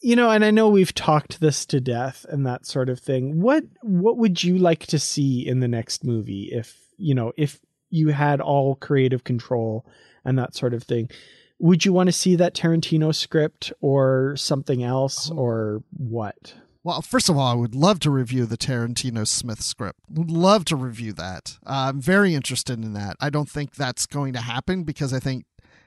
You 0.00 0.16
know, 0.16 0.30
and 0.30 0.42
I 0.42 0.50
know 0.50 0.70
we've 0.70 0.94
talked 0.94 1.40
this 1.40 1.66
to 1.66 1.80
death 1.80 2.24
and 2.26 2.46
that 2.46 2.64
sort 2.64 2.88
of 2.88 2.98
thing. 2.98 3.40
What 3.42 3.64
what 3.82 4.16
would 4.16 4.42
you 4.42 4.58
like 4.58 4.86
to 4.86 4.98
see 4.98 5.46
in 5.46 5.60
the 5.60 5.68
next 5.68 6.04
movie 6.04 6.48
if, 6.50 6.76
you 6.96 7.14
know, 7.14 7.32
if 7.36 7.60
you 7.90 8.08
had 8.08 8.40
all 8.40 8.74
creative 8.74 9.24
control 9.24 9.86
and 10.24 10.38
that 10.38 10.54
sort 10.54 10.72
of 10.72 10.82
thing? 10.82 11.10
Would 11.58 11.84
you 11.84 11.92
want 11.92 12.08
to 12.08 12.12
see 12.12 12.34
that 12.36 12.54
Tarantino 12.54 13.14
script 13.14 13.72
or 13.82 14.34
something 14.36 14.82
else 14.82 15.30
oh. 15.30 15.36
or 15.36 15.82
what? 15.96 16.54
Well, 16.84 17.00
first 17.00 17.28
of 17.28 17.36
all, 17.36 17.46
I 17.46 17.54
would 17.54 17.76
love 17.76 18.00
to 18.00 18.10
review 18.10 18.44
the 18.44 18.56
Tarantino 18.56 19.26
Smith 19.26 19.62
script. 19.62 20.00
Would 20.10 20.32
love 20.32 20.64
to 20.66 20.76
review 20.76 21.12
that. 21.12 21.58
Uh, 21.64 21.90
I'm 21.90 22.00
very 22.00 22.34
interested 22.34 22.82
in 22.82 22.92
that. 22.94 23.16
I 23.20 23.30
don't 23.30 23.48
think 23.48 23.76
that's 23.76 24.04
going 24.06 24.32
to 24.32 24.40
happen 24.40 24.82
because 24.82 25.12
I 25.12 25.20
think 25.20 25.44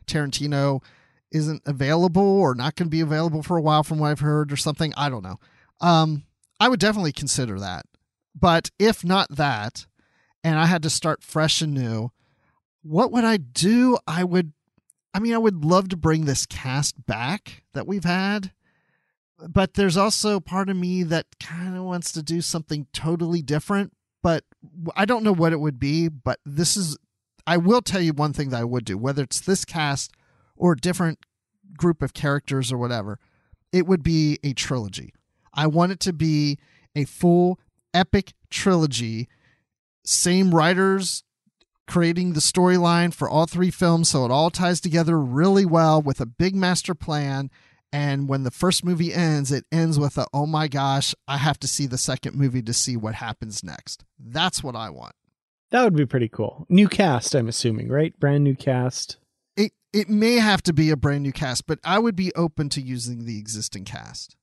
Tarantino 0.07 0.81
isn't 1.31 1.63
available 1.65 2.23
or 2.23 2.55
not 2.55 2.75
going 2.75 2.87
to 2.87 2.91
be 2.91 3.01
available 3.01 3.43
for 3.43 3.57
a 3.57 3.61
while, 3.61 3.83
from 3.83 3.99
what 3.99 4.11
I've 4.11 4.21
heard, 4.21 4.53
or 4.53 4.57
something. 4.57 4.93
I 4.95 5.09
don't 5.09 5.23
know. 5.23 5.37
Um, 5.81 6.23
I 6.61 6.69
would 6.69 6.79
definitely 6.79 7.11
consider 7.11 7.59
that. 7.59 7.85
But 8.33 8.71
if 8.79 9.03
not 9.03 9.35
that, 9.35 9.87
and 10.45 10.57
I 10.57 10.65
had 10.65 10.83
to 10.83 10.89
start 10.89 11.23
fresh 11.23 11.61
and 11.61 11.73
new, 11.73 12.11
what 12.83 13.11
would 13.11 13.25
I 13.25 13.35
do? 13.35 13.97
I 14.07 14.23
would, 14.23 14.53
I 15.13 15.19
mean, 15.19 15.33
I 15.33 15.39
would 15.39 15.65
love 15.65 15.89
to 15.89 15.97
bring 15.97 16.23
this 16.23 16.45
cast 16.45 17.05
back 17.05 17.63
that 17.73 17.87
we've 17.87 18.05
had 18.05 18.53
but 19.49 19.73
there's 19.73 19.97
also 19.97 20.39
part 20.39 20.69
of 20.69 20.77
me 20.77 21.03
that 21.03 21.25
kind 21.39 21.75
of 21.77 21.83
wants 21.83 22.11
to 22.11 22.23
do 22.23 22.41
something 22.41 22.87
totally 22.93 23.41
different 23.41 23.91
but 24.23 24.43
i 24.95 25.05
don't 25.05 25.23
know 25.23 25.33
what 25.33 25.53
it 25.53 25.59
would 25.59 25.79
be 25.79 26.07
but 26.07 26.39
this 26.45 26.77
is 26.77 26.97
i 27.45 27.57
will 27.57 27.81
tell 27.81 28.01
you 28.01 28.13
one 28.13 28.33
thing 28.33 28.49
that 28.49 28.61
i 28.61 28.63
would 28.63 28.85
do 28.85 28.97
whether 28.97 29.23
it's 29.23 29.41
this 29.41 29.65
cast 29.65 30.13
or 30.55 30.73
a 30.73 30.77
different 30.77 31.19
group 31.77 32.01
of 32.01 32.13
characters 32.13 32.71
or 32.71 32.77
whatever. 32.77 33.19
It 33.71 33.85
would 33.87 34.03
be 34.03 34.39
a 34.43 34.53
trilogy. 34.53 35.13
I 35.53 35.67
want 35.67 35.91
it 35.91 35.99
to 36.01 36.13
be 36.13 36.57
a 36.95 37.05
full 37.05 37.59
epic 37.93 38.33
trilogy. 38.49 39.27
Same 40.03 40.53
writers 40.53 41.23
creating 41.87 42.33
the 42.33 42.39
storyline 42.39 43.13
for 43.13 43.29
all 43.29 43.45
three 43.45 43.69
films 43.69 44.09
so 44.09 44.25
it 44.25 44.31
all 44.31 44.49
ties 44.49 44.81
together 44.81 45.19
really 45.19 45.65
well 45.65 46.01
with 46.01 46.19
a 46.19 46.25
big 46.25 46.55
master 46.55 46.95
plan 46.95 47.51
and 47.95 48.27
when 48.27 48.43
the 48.43 48.51
first 48.51 48.83
movie 48.83 49.13
ends, 49.13 49.53
it 49.53 49.63
ends 49.71 49.97
with 49.97 50.17
a, 50.17 50.27
oh 50.33 50.45
my 50.45 50.67
gosh, 50.67 51.15
I 51.29 51.37
have 51.37 51.57
to 51.61 51.67
see 51.67 51.87
the 51.87 51.97
second 51.97 52.35
movie 52.35 52.61
to 52.63 52.73
see 52.73 52.97
what 52.97 53.15
happens 53.15 53.63
next. 53.63 54.03
That's 54.19 54.61
what 54.61 54.75
I 54.75 54.89
want. 54.89 55.15
That 55.71 55.85
would 55.85 55.95
be 55.95 56.05
pretty 56.05 56.27
cool. 56.27 56.65
New 56.67 56.89
cast, 56.89 57.33
I'm 57.33 57.47
assuming, 57.47 57.87
right? 57.87 58.17
Brand 58.19 58.43
new 58.43 58.53
cast. 58.53 59.15
It 59.55 59.71
it 59.93 60.09
may 60.09 60.35
have 60.35 60.61
to 60.63 60.73
be 60.73 60.89
a 60.89 60.97
brand 60.97 61.23
new 61.23 61.31
cast, 61.31 61.67
but 61.67 61.79
I 61.85 61.99
would 61.99 62.17
be 62.17 62.35
open 62.35 62.67
to 62.69 62.81
using 62.81 63.23
the 63.23 63.39
existing 63.39 63.85
cast 63.85 64.35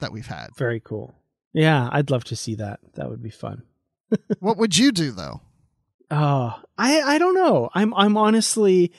that 0.00 0.12
we've 0.12 0.26
had. 0.26 0.54
Very 0.54 0.78
cool. 0.78 1.14
Yeah, 1.54 1.88
I'd 1.90 2.10
love 2.10 2.24
to 2.24 2.36
see 2.36 2.56
that. 2.56 2.80
That 2.96 3.08
would 3.08 3.22
be 3.22 3.30
fun. 3.30 3.62
what 4.40 4.58
would 4.58 4.76
you 4.76 4.92
do 4.92 5.12
though? 5.12 5.40
Oh, 6.10 6.60
I 6.76 7.00
I 7.00 7.16
don't 7.16 7.34
know. 7.34 7.70
I'm 7.72 7.94
I'm 7.94 8.18
honestly 8.18 8.92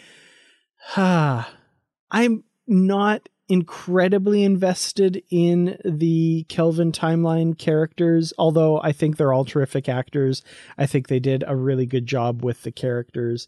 uh, 0.98 1.44
I'm 2.12 2.44
not 2.66 3.30
incredibly 3.50 4.44
invested 4.44 5.24
in 5.32 5.78
the 5.84 6.46
Kelvin 6.50 6.92
timeline 6.92 7.58
characters, 7.58 8.32
although 8.38 8.80
I 8.82 8.92
think 8.92 9.18
they're 9.18 9.34
all 9.34 9.44
terrific 9.44 9.90
actors. 9.90 10.44
I 10.78 10.86
think 10.86 11.08
they 11.08 11.20
did 11.20 11.44
a 11.46 11.56
really 11.56 11.88
good 11.88 12.06
job 12.06 12.44
with 12.44 12.62
the 12.62 12.72
characters. 12.72 13.48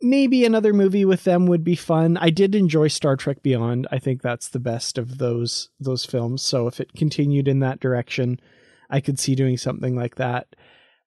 Maybe 0.00 0.44
another 0.44 0.72
movie 0.72 1.04
with 1.04 1.24
them 1.24 1.46
would 1.46 1.62
be 1.62 1.76
fun. 1.76 2.16
I 2.16 2.30
did 2.30 2.54
enjoy 2.54 2.88
Star 2.88 3.14
Trek 3.14 3.42
Beyond. 3.42 3.86
I 3.92 3.98
think 3.98 4.22
that's 4.22 4.48
the 4.48 4.58
best 4.58 4.98
of 4.98 5.18
those 5.18 5.68
those 5.78 6.04
films. 6.04 6.42
So 6.42 6.66
if 6.66 6.80
it 6.80 6.94
continued 6.94 7.46
in 7.46 7.60
that 7.60 7.78
direction, 7.78 8.40
I 8.90 9.00
could 9.00 9.20
see 9.20 9.34
doing 9.34 9.58
something 9.58 9.94
like 9.94 10.16
that. 10.16 10.56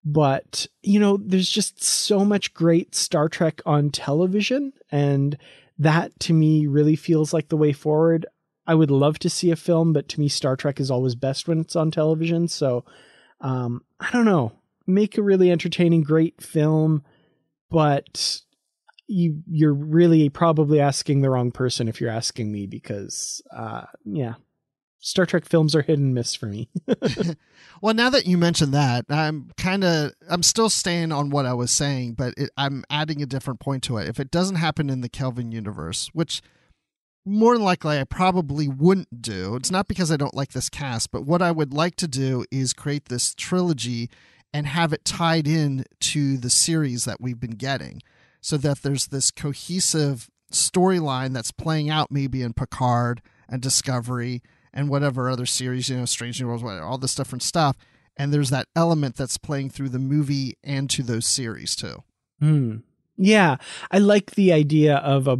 But, 0.05 0.67
you 0.83 0.99
know, 0.99 1.17
there's 1.17 1.49
just 1.49 1.83
so 1.83 2.23
much 2.23 2.53
great 2.53 2.93
Star 2.93 3.27
Trek 3.27 3.59
on 3.65 3.89
television 3.89 4.71
and 4.91 5.35
that 5.77 6.17
to 6.21 6.33
me 6.33 6.67
really 6.67 6.95
feels 6.95 7.33
like 7.33 7.49
the 7.49 7.57
way 7.57 7.73
forward. 7.73 8.25
I 8.67 8.75
would 8.75 8.91
love 8.91 9.19
to 9.19 9.29
see 9.29 9.51
a 9.51 9.55
film, 9.55 9.93
but 9.93 10.07
to 10.09 10.19
me, 10.19 10.27
Star 10.27 10.55
Trek 10.55 10.79
is 10.79 10.89
always 10.89 11.15
best 11.15 11.47
when 11.47 11.59
it's 11.59 11.75
on 11.75 11.91
television. 11.91 12.47
So, 12.47 12.85
um, 13.41 13.83
I 13.99 14.09
don't 14.11 14.25
know. 14.25 14.53
Make 14.87 15.17
a 15.17 15.23
really 15.23 15.51
entertaining, 15.51 16.01
great 16.01 16.41
film, 16.41 17.03
but 17.69 18.41
you 19.07 19.43
you're 19.47 19.73
really 19.73 20.29
probably 20.29 20.79
asking 20.79 21.21
the 21.21 21.29
wrong 21.29 21.51
person 21.51 21.87
if 21.87 22.01
you're 22.01 22.09
asking 22.09 22.51
me 22.51 22.65
because, 22.65 23.41
uh, 23.55 23.83
yeah, 24.03 24.35
Star 25.05 25.27
Trek 25.27 25.45
films 25.45 25.75
are 25.75 25.83
hit 25.83 25.99
and 25.99 26.15
miss 26.15 26.33
for 26.33 26.47
me. 26.47 26.67
well, 27.81 27.93
now 27.93 28.09
that 28.09 28.25
you 28.25 28.39
mentioned 28.39 28.73
that, 28.73 29.05
I'm 29.07 29.51
kind 29.55 29.83
of 29.83 30.13
I'm 30.27 30.41
still 30.41 30.67
staying 30.67 31.11
on 31.11 31.29
what 31.29 31.45
I 31.45 31.53
was 31.53 31.69
saying, 31.69 32.13
but 32.13 32.33
it, 32.37 32.49
I'm 32.57 32.83
adding 32.89 33.21
a 33.21 33.27
different 33.27 33.59
point 33.59 33.83
to 33.83 33.97
it. 33.97 34.09
If 34.09 34.19
it 34.19 34.31
doesn't 34.31 34.55
happen 34.55 34.89
in 34.89 35.01
the 35.01 35.09
Kelvin 35.09 35.51
universe, 35.51 36.09
which 36.13 36.41
more 37.23 37.53
than 37.53 37.63
likely 37.63 37.99
I 37.99 38.03
probably 38.03 38.67
wouldn't 38.67 39.21
do. 39.21 39.55
It's 39.55 39.69
not 39.69 39.87
because 39.87 40.11
I 40.11 40.17
don't 40.17 40.33
like 40.33 40.53
this 40.53 40.71
cast, 40.71 41.11
but 41.11 41.23
what 41.23 41.41
I 41.41 41.51
would 41.51 41.71
like 41.71 41.95
to 41.97 42.07
do 42.07 42.43
is 42.49 42.73
create 42.73 43.05
this 43.05 43.35
trilogy 43.35 44.09
and 44.55 44.65
have 44.65 44.91
it 44.91 45.05
tied 45.05 45.47
in 45.47 45.85
to 45.99 46.37
the 46.37 46.49
series 46.49 47.05
that 47.05 47.21
we've 47.21 47.39
been 47.39 47.51
getting 47.51 48.01
so 48.41 48.57
that 48.57 48.81
there's 48.81 49.07
this 49.07 49.29
cohesive 49.29 50.31
storyline 50.51 51.33
that's 51.33 51.51
playing 51.51 51.91
out 51.91 52.11
maybe 52.11 52.41
in 52.41 52.53
Picard 52.53 53.21
and 53.47 53.61
Discovery 53.61 54.41
and 54.75 54.89
whatever 54.89 55.29
other 55.29 55.45
series, 55.45 55.89
you 55.89 55.97
know, 55.97 56.05
Strange 56.05 56.39
New 56.39 56.47
Worlds, 56.47 56.61
whatever, 56.61 56.83
all 56.83 56.97
this 56.97 57.15
different 57.15 57.41
stuff. 57.41 57.77
And 58.17 58.33
there's 58.33 58.49
that 58.49 58.67
element 58.75 59.15
that's 59.15 59.37
playing 59.37 59.71
through 59.71 59.89
the 59.89 59.99
movie 59.99 60.57
and 60.63 60.89
to 60.91 61.01
those 61.01 61.25
series 61.25 61.75
too. 61.75 62.03
Hmm. 62.39 62.77
Yeah, 63.17 63.57
I 63.91 63.99
like 63.99 64.31
the 64.31 64.51
idea 64.51 64.97
of 64.97 65.27
a 65.27 65.37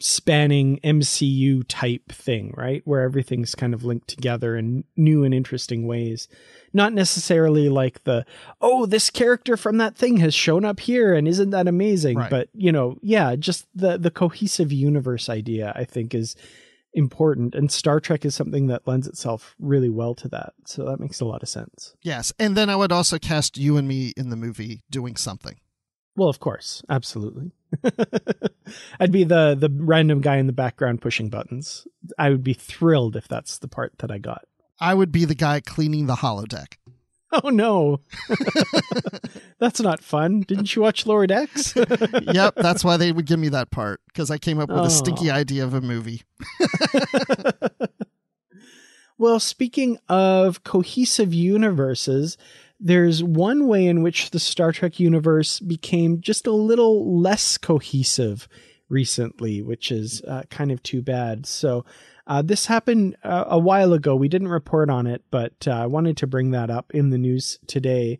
spanning 0.00 0.78
MCU 0.84 1.64
type 1.66 2.12
thing, 2.12 2.54
right? 2.56 2.82
Where 2.84 3.02
everything's 3.02 3.56
kind 3.56 3.74
of 3.74 3.84
linked 3.84 4.06
together 4.06 4.56
in 4.56 4.84
new 4.96 5.24
and 5.24 5.34
interesting 5.34 5.86
ways. 5.86 6.28
Not 6.72 6.92
necessarily 6.92 7.68
like 7.68 8.04
the, 8.04 8.24
oh, 8.60 8.86
this 8.86 9.10
character 9.10 9.56
from 9.56 9.78
that 9.78 9.96
thing 9.96 10.18
has 10.18 10.34
shown 10.34 10.64
up 10.64 10.78
here 10.78 11.14
and 11.14 11.26
isn't 11.26 11.50
that 11.50 11.66
amazing? 11.66 12.18
Right. 12.18 12.30
But, 12.30 12.48
you 12.54 12.70
know, 12.70 12.98
yeah, 13.02 13.34
just 13.34 13.66
the 13.74 13.98
the 13.98 14.10
cohesive 14.12 14.72
universe 14.72 15.28
idea 15.28 15.72
I 15.74 15.84
think 15.84 16.14
is 16.14 16.36
important 16.98 17.54
and 17.54 17.70
Star 17.70 18.00
Trek 18.00 18.24
is 18.24 18.34
something 18.34 18.66
that 18.66 18.86
lends 18.86 19.06
itself 19.06 19.54
really 19.58 19.88
well 19.88 20.14
to 20.16 20.28
that. 20.28 20.52
So 20.66 20.84
that 20.84 21.00
makes 21.00 21.20
a 21.20 21.24
lot 21.24 21.42
of 21.42 21.48
sense. 21.48 21.94
Yes. 22.02 22.32
And 22.38 22.56
then 22.56 22.68
I 22.68 22.76
would 22.76 22.92
also 22.92 23.18
cast 23.18 23.56
you 23.56 23.76
and 23.76 23.88
me 23.88 24.12
in 24.16 24.30
the 24.30 24.36
movie 24.36 24.82
doing 24.90 25.16
something. 25.16 25.56
Well, 26.16 26.28
of 26.28 26.40
course, 26.40 26.82
absolutely. 26.90 27.52
I'd 28.98 29.12
be 29.12 29.22
the 29.22 29.54
the 29.54 29.70
random 29.72 30.20
guy 30.20 30.38
in 30.38 30.48
the 30.48 30.52
background 30.52 31.00
pushing 31.00 31.30
buttons. 31.30 31.86
I 32.18 32.30
would 32.30 32.42
be 32.42 32.54
thrilled 32.54 33.14
if 33.14 33.28
that's 33.28 33.58
the 33.58 33.68
part 33.68 33.98
that 33.98 34.10
I 34.10 34.18
got. 34.18 34.42
I 34.80 34.94
would 34.94 35.12
be 35.12 35.24
the 35.24 35.36
guy 35.36 35.60
cleaning 35.60 36.06
the 36.06 36.16
holodeck. 36.16 36.74
Oh 37.44 37.50
no. 37.50 38.00
that's 39.58 39.80
not 39.80 40.02
fun. 40.02 40.40
Didn't 40.40 40.74
you 40.74 40.80
watch 40.80 41.04
Lower 41.04 41.26
Decks? 41.26 41.74
yep, 42.22 42.54
that's 42.56 42.82
why 42.82 42.96
they 42.96 43.12
would 43.12 43.26
give 43.26 43.38
me 43.38 43.50
that 43.50 43.70
part 43.70 44.00
because 44.06 44.30
I 44.30 44.38
came 44.38 44.58
up 44.58 44.70
with 44.70 44.78
Oh. 44.78 44.84
a 44.84 44.90
stinky 44.90 45.30
idea 45.30 45.62
of 45.64 45.74
a 45.74 45.82
movie. 45.82 46.22
well, 49.18 49.40
speaking 49.40 49.98
of 50.08 50.62
cohesive 50.64 51.34
universes, 51.34 52.38
there's 52.80 53.22
one 53.24 53.66
way 53.66 53.86
in 53.86 54.02
which 54.02 54.30
the 54.30 54.38
Star 54.38 54.70
Trek 54.72 55.00
universe 55.00 55.58
became 55.60 56.20
just 56.20 56.46
a 56.46 56.52
little 56.52 57.20
less 57.20 57.58
cohesive 57.58 58.48
recently, 58.88 59.60
which 59.60 59.90
is 59.90 60.22
uh, 60.22 60.42
kind 60.50 60.70
of 60.70 60.82
too 60.82 61.02
bad. 61.02 61.44
So, 61.46 61.84
uh, 62.28 62.42
this 62.42 62.66
happened 62.66 63.16
uh, 63.24 63.44
a 63.48 63.58
while 63.58 63.92
ago. 63.94 64.14
We 64.14 64.28
didn't 64.28 64.48
report 64.48 64.90
on 64.90 65.06
it, 65.06 65.24
but 65.30 65.66
uh, 65.66 65.72
I 65.72 65.86
wanted 65.86 66.18
to 66.18 66.26
bring 66.26 66.50
that 66.50 66.70
up 66.70 66.92
in 66.94 67.10
the 67.10 67.18
news 67.18 67.58
today. 67.66 68.18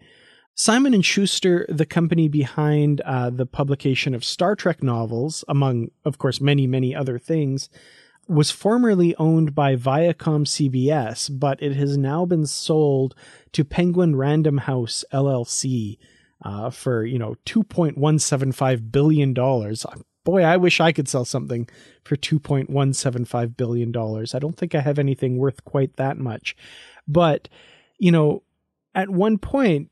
Simon 0.54 0.94
and 0.94 1.04
Schuster, 1.04 1.66
the 1.68 1.86
company 1.86 2.26
behind 2.26 3.00
uh, 3.02 3.30
the 3.30 3.46
publication 3.46 4.14
of 4.14 4.24
Star 4.24 4.56
Trek 4.56 4.82
novels, 4.82 5.44
among, 5.46 5.90
of 6.04 6.18
course, 6.18 6.40
many, 6.40 6.66
many 6.66 6.96
other 6.96 7.18
things, 7.18 7.68
was 8.26 8.50
formerly 8.50 9.14
owned 9.16 9.54
by 9.54 9.76
Viacom 9.76 10.46
CBS, 10.46 11.30
but 11.30 11.62
it 11.62 11.74
has 11.76 11.96
now 11.96 12.24
been 12.24 12.46
sold 12.46 13.14
to 13.52 13.64
Penguin 13.64 14.16
Random 14.16 14.58
House 14.58 15.04
LLC 15.12 15.98
uh, 16.42 16.70
for 16.70 17.04
you 17.04 17.18
know 17.18 17.36
two 17.44 17.62
point 17.62 17.98
one 17.98 18.18
seven 18.18 18.52
five 18.52 18.92
billion 18.92 19.34
dollars. 19.34 19.84
Boy, 20.28 20.42
I 20.42 20.58
wish 20.58 20.78
I 20.78 20.92
could 20.92 21.08
sell 21.08 21.24
something 21.24 21.70
for 22.04 22.14
two 22.14 22.38
point 22.38 22.68
one 22.68 22.92
seven 22.92 23.24
five 23.24 23.56
billion 23.56 23.90
dollars. 23.90 24.34
I 24.34 24.38
don't 24.38 24.54
think 24.54 24.74
I 24.74 24.80
have 24.80 24.98
anything 24.98 25.38
worth 25.38 25.64
quite 25.64 25.96
that 25.96 26.18
much, 26.18 26.54
but 27.06 27.48
you 27.98 28.12
know, 28.12 28.42
at 28.94 29.08
one 29.08 29.38
point. 29.38 29.90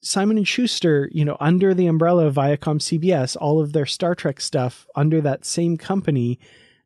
Simon 0.00 0.36
and 0.36 0.46
Schuster, 0.46 1.08
you 1.12 1.24
know, 1.24 1.38
under 1.40 1.72
the 1.72 1.86
umbrella 1.86 2.26
of 2.26 2.34
Viacom 2.34 2.78
CBS, 2.78 3.38
all 3.40 3.58
of 3.58 3.72
their 3.72 3.86
Star 3.86 4.14
Trek 4.14 4.38
stuff 4.38 4.86
under 4.94 5.22
that 5.22 5.46
same 5.46 5.78
company, 5.78 6.38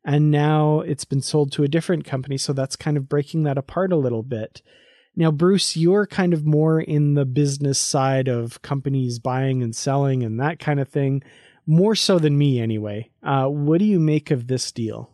and 0.05 0.31
now 0.31 0.79
it's 0.81 1.03
been 1.05 1.21
sold 1.21 1.51
to 1.53 1.63
a 1.63 1.67
different 1.67 2.05
company 2.05 2.37
so 2.37 2.53
that's 2.53 2.75
kind 2.75 2.97
of 2.97 3.09
breaking 3.09 3.43
that 3.43 3.57
apart 3.57 3.91
a 3.91 3.97
little 3.97 4.23
bit 4.23 4.61
now 5.15 5.29
bruce 5.29 5.75
you're 5.75 6.07
kind 6.07 6.33
of 6.33 6.45
more 6.45 6.79
in 6.79 7.15
the 7.15 7.25
business 7.25 7.77
side 7.77 8.29
of 8.29 8.61
companies 8.61 9.19
buying 9.19 9.61
and 9.61 9.75
selling 9.75 10.23
and 10.23 10.39
that 10.39 10.57
kind 10.57 10.79
of 10.79 10.87
thing 10.87 11.21
more 11.69 11.95
so 11.95 12.17
than 12.17 12.37
me 12.37 12.59
anyway 12.59 13.07
uh, 13.23 13.45
what 13.45 13.77
do 13.77 13.85
you 13.85 13.99
make 13.99 14.31
of 14.31 14.47
this 14.47 14.71
deal 14.71 15.09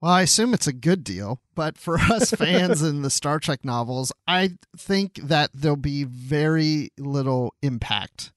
Well, 0.00 0.12
I 0.12 0.22
assume 0.22 0.54
it's 0.54 0.66
a 0.66 0.72
good 0.72 1.02
deal, 1.02 1.40
but 1.54 1.76
for 1.76 1.98
us 2.14 2.30
fans 2.30 2.82
in 2.82 3.02
the 3.02 3.10
Star 3.10 3.40
Trek 3.40 3.64
novels, 3.64 4.12
I 4.28 4.52
think 4.76 5.14
that 5.16 5.50
there'll 5.52 5.76
be 5.76 6.04
very 6.04 6.90
little 6.98 7.54
impact 7.62 8.30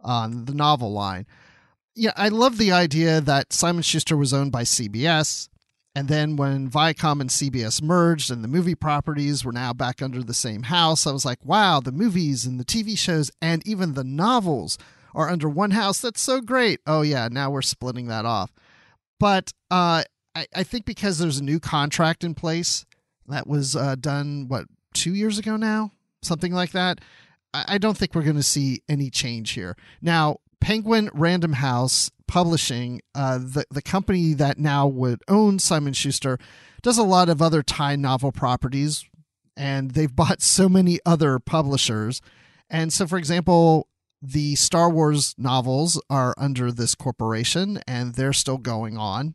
on 0.00 0.44
the 0.44 0.54
novel 0.54 0.92
line. 0.92 1.26
Yeah, 1.94 2.12
I 2.16 2.28
love 2.28 2.58
the 2.58 2.72
idea 2.72 3.20
that 3.22 3.52
Simon 3.52 3.82
Schuster 3.82 4.16
was 4.16 4.34
owned 4.34 4.52
by 4.52 4.64
CBS, 4.64 5.48
and 5.94 6.08
then 6.08 6.36
when 6.36 6.68
Viacom 6.68 7.22
and 7.22 7.30
CBS 7.30 7.80
merged 7.80 8.30
and 8.30 8.44
the 8.44 8.48
movie 8.48 8.74
properties 8.74 9.44
were 9.44 9.52
now 9.52 9.72
back 9.72 10.02
under 10.02 10.22
the 10.22 10.34
same 10.34 10.64
house, 10.64 11.06
I 11.06 11.12
was 11.12 11.24
like, 11.24 11.42
wow, 11.42 11.80
the 11.80 11.92
movies 11.92 12.44
and 12.44 12.60
the 12.60 12.66
TV 12.66 12.98
shows 12.98 13.30
and 13.40 13.66
even 13.66 13.94
the 13.94 14.04
novels 14.04 14.76
are 15.16 15.30
under 15.30 15.48
one 15.48 15.72
house. 15.72 16.00
That's 16.00 16.20
so 16.20 16.40
great. 16.40 16.80
Oh, 16.86 17.00
yeah, 17.00 17.28
now 17.32 17.50
we're 17.50 17.62
splitting 17.62 18.06
that 18.08 18.26
off. 18.26 18.52
But 19.18 19.52
uh, 19.70 20.04
I, 20.34 20.46
I 20.54 20.62
think 20.62 20.84
because 20.84 21.18
there's 21.18 21.38
a 21.38 21.44
new 21.44 21.58
contract 21.58 22.22
in 22.22 22.34
place 22.34 22.84
that 23.26 23.46
was 23.46 23.74
uh, 23.74 23.96
done, 23.96 24.46
what, 24.46 24.66
two 24.94 25.14
years 25.14 25.38
ago 25.38 25.56
now? 25.56 25.90
Something 26.22 26.52
like 26.52 26.72
that. 26.72 27.00
I, 27.54 27.64
I 27.66 27.78
don't 27.78 27.96
think 27.96 28.14
we're 28.14 28.22
going 28.22 28.36
to 28.36 28.42
see 28.42 28.82
any 28.88 29.10
change 29.10 29.52
here. 29.52 29.74
Now, 30.02 30.36
Penguin 30.60 31.10
Random 31.12 31.54
House 31.54 32.10
Publishing, 32.28 33.00
uh, 33.14 33.38
the, 33.38 33.64
the 33.70 33.80
company 33.80 34.34
that 34.34 34.58
now 34.58 34.86
would 34.86 35.22
own 35.28 35.60
Simon 35.60 35.92
Schuster, 35.92 36.38
does 36.82 36.98
a 36.98 37.04
lot 37.04 37.28
of 37.28 37.40
other 37.40 37.62
tie 37.62 37.94
novel 37.94 38.32
properties, 38.32 39.04
and 39.56 39.92
they've 39.92 40.14
bought 40.16 40.42
so 40.42 40.68
many 40.68 40.98
other 41.06 41.38
publishers. 41.38 42.20
And 42.68 42.92
so, 42.92 43.06
for 43.06 43.16
example, 43.16 43.86
the 44.22 44.54
Star 44.54 44.90
Wars 44.90 45.34
novels 45.38 46.00
are 46.10 46.34
under 46.38 46.72
this 46.72 46.94
corporation, 46.94 47.80
and 47.86 48.14
they're 48.14 48.32
still 48.32 48.58
going 48.58 48.96
on 48.96 49.34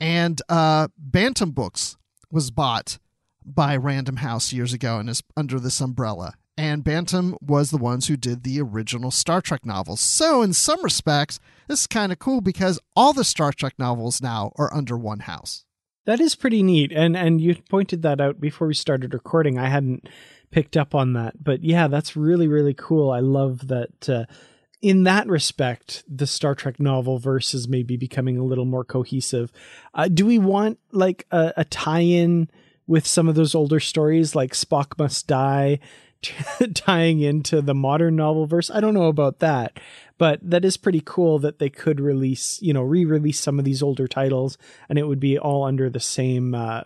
and 0.00 0.40
uh, 0.48 0.88
Bantam 0.98 1.52
Books 1.52 1.96
was 2.30 2.50
bought 2.50 2.98
by 3.44 3.76
Random 3.76 4.16
House 4.16 4.52
years 4.52 4.72
ago 4.72 4.98
and 4.98 5.08
is 5.08 5.22
under 5.36 5.58
this 5.58 5.80
umbrella. 5.80 6.34
And 6.58 6.82
Bantam 6.82 7.36
was 7.40 7.70
the 7.70 7.76
ones 7.76 8.08
who 8.08 8.16
did 8.16 8.42
the 8.42 8.60
original 8.60 9.10
Star 9.10 9.42
Trek 9.42 9.66
novels. 9.66 10.00
So, 10.00 10.40
in 10.42 10.54
some 10.54 10.82
respects, 10.82 11.38
this 11.68 11.82
is 11.82 11.86
kind 11.86 12.12
of 12.12 12.18
cool 12.18 12.40
because 12.40 12.80
all 12.94 13.12
the 13.12 13.24
Star 13.24 13.52
Trek 13.52 13.74
novels 13.78 14.22
now 14.22 14.52
are 14.56 14.72
under 14.72 14.96
one 14.96 15.20
house. 15.20 15.64
that 16.06 16.20
is 16.20 16.34
pretty 16.34 16.62
neat 16.62 16.92
and 16.92 17.16
and 17.16 17.40
you 17.40 17.56
pointed 17.68 18.02
that 18.02 18.20
out 18.20 18.40
before 18.40 18.68
we 18.68 18.74
started 18.74 19.12
recording 19.12 19.58
i 19.58 19.68
hadn't 19.68 20.08
picked 20.50 20.76
up 20.76 20.94
on 20.94 21.12
that 21.12 21.42
but 21.42 21.62
yeah 21.62 21.88
that's 21.88 22.16
really 22.16 22.48
really 22.48 22.74
cool 22.74 23.10
i 23.10 23.20
love 23.20 23.68
that 23.68 24.08
uh, 24.08 24.24
in 24.82 25.04
that 25.04 25.26
respect, 25.26 26.04
the 26.08 26.26
Star 26.26 26.54
Trek 26.54 26.78
novel 26.78 27.18
verse 27.18 27.54
is 27.54 27.66
maybe 27.66 27.96
becoming 27.96 28.38
a 28.38 28.44
little 28.44 28.64
more 28.64 28.84
cohesive. 28.84 29.50
Uh, 29.94 30.08
do 30.08 30.26
we 30.26 30.38
want 30.38 30.78
like 30.92 31.26
a, 31.30 31.52
a 31.56 31.64
tie-in 31.64 32.48
with 32.86 33.06
some 33.06 33.28
of 33.28 33.34
those 33.34 33.54
older 33.54 33.80
stories, 33.80 34.36
like 34.36 34.52
Spock 34.52 34.98
Must 34.98 35.26
Die, 35.26 35.80
tying 36.74 37.20
into 37.20 37.62
the 37.62 37.74
modern 37.74 38.16
novel 38.16 38.46
verse? 38.46 38.70
I 38.70 38.80
don't 38.80 38.94
know 38.94 39.08
about 39.08 39.38
that, 39.40 39.80
but 40.18 40.38
that 40.42 40.64
is 40.64 40.76
pretty 40.76 41.02
cool 41.04 41.38
that 41.40 41.58
they 41.58 41.70
could 41.70 41.98
release, 41.98 42.60
you 42.60 42.72
know, 42.72 42.82
re-release 42.82 43.40
some 43.40 43.58
of 43.58 43.64
these 43.64 43.82
older 43.82 44.06
titles, 44.06 44.58
and 44.88 44.98
it 44.98 45.08
would 45.08 45.20
be 45.20 45.38
all 45.38 45.64
under 45.64 45.88
the 45.88 46.00
same 46.00 46.54
uh, 46.54 46.82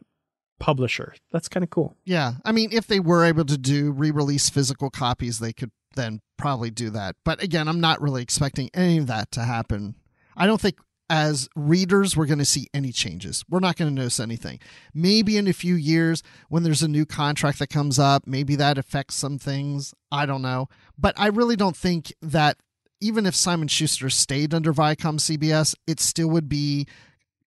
publisher. 0.61 1.15
That's 1.33 1.49
kind 1.49 1.65
of 1.65 1.71
cool. 1.71 1.97
Yeah. 2.05 2.35
I 2.45 2.53
mean, 2.53 2.71
if 2.73 2.87
they 2.87 3.01
were 3.01 3.25
able 3.25 3.45
to 3.47 3.59
do 3.59 3.91
re 3.91 4.13
release 4.13 4.49
physical 4.49 4.91
copies, 4.91 5.41
they 5.41 5.53
could 5.53 5.73
then 5.97 6.21
probably 6.37 6.71
do 6.71 6.91
that. 6.91 7.17
But 7.25 7.43
again, 7.43 7.67
I'm 7.67 7.81
not 7.81 8.01
really 8.01 8.23
expecting 8.23 8.71
any 8.73 8.99
of 8.99 9.09
that 9.09 9.33
to 9.33 9.41
happen. 9.41 9.97
I 10.37 10.47
don't 10.47 10.61
think 10.61 10.79
as 11.09 11.49
readers 11.57 12.17
we're 12.17 12.27
going 12.27 12.39
to 12.39 12.45
see 12.45 12.69
any 12.73 12.93
changes. 12.93 13.45
We're 13.51 13.59
not 13.59 13.77
going 13.77 13.93
to 13.93 13.95
notice 13.95 14.21
anything. 14.21 14.61
Maybe 14.95 15.37
in 15.37 15.49
a 15.49 15.53
few 15.53 15.75
years 15.75 16.23
when 16.49 16.63
there's 16.63 16.83
a 16.83 16.89
new 16.89 17.05
contract 17.05 17.59
that 17.59 17.69
comes 17.69 17.99
up, 17.99 18.27
maybe 18.27 18.55
that 18.57 18.79
affects 18.79 19.17
some 19.17 19.37
things. 19.37 19.93
I 20.13 20.25
don't 20.25 20.43
know. 20.43 20.69
But 20.97 21.19
I 21.19 21.27
really 21.27 21.57
don't 21.57 21.77
think 21.77 22.15
that 22.23 22.59
even 23.01 23.27
if 23.27 23.35
Simon 23.35 23.67
Schuster 23.67 24.09
stayed 24.09 24.55
under 24.55 24.73
Viacom 24.73 25.19
CBS, 25.19 25.75
it 25.87 25.99
still 25.99 26.29
would 26.29 26.49
be 26.49 26.87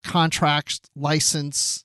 contract 0.02 0.90
license 0.94 1.83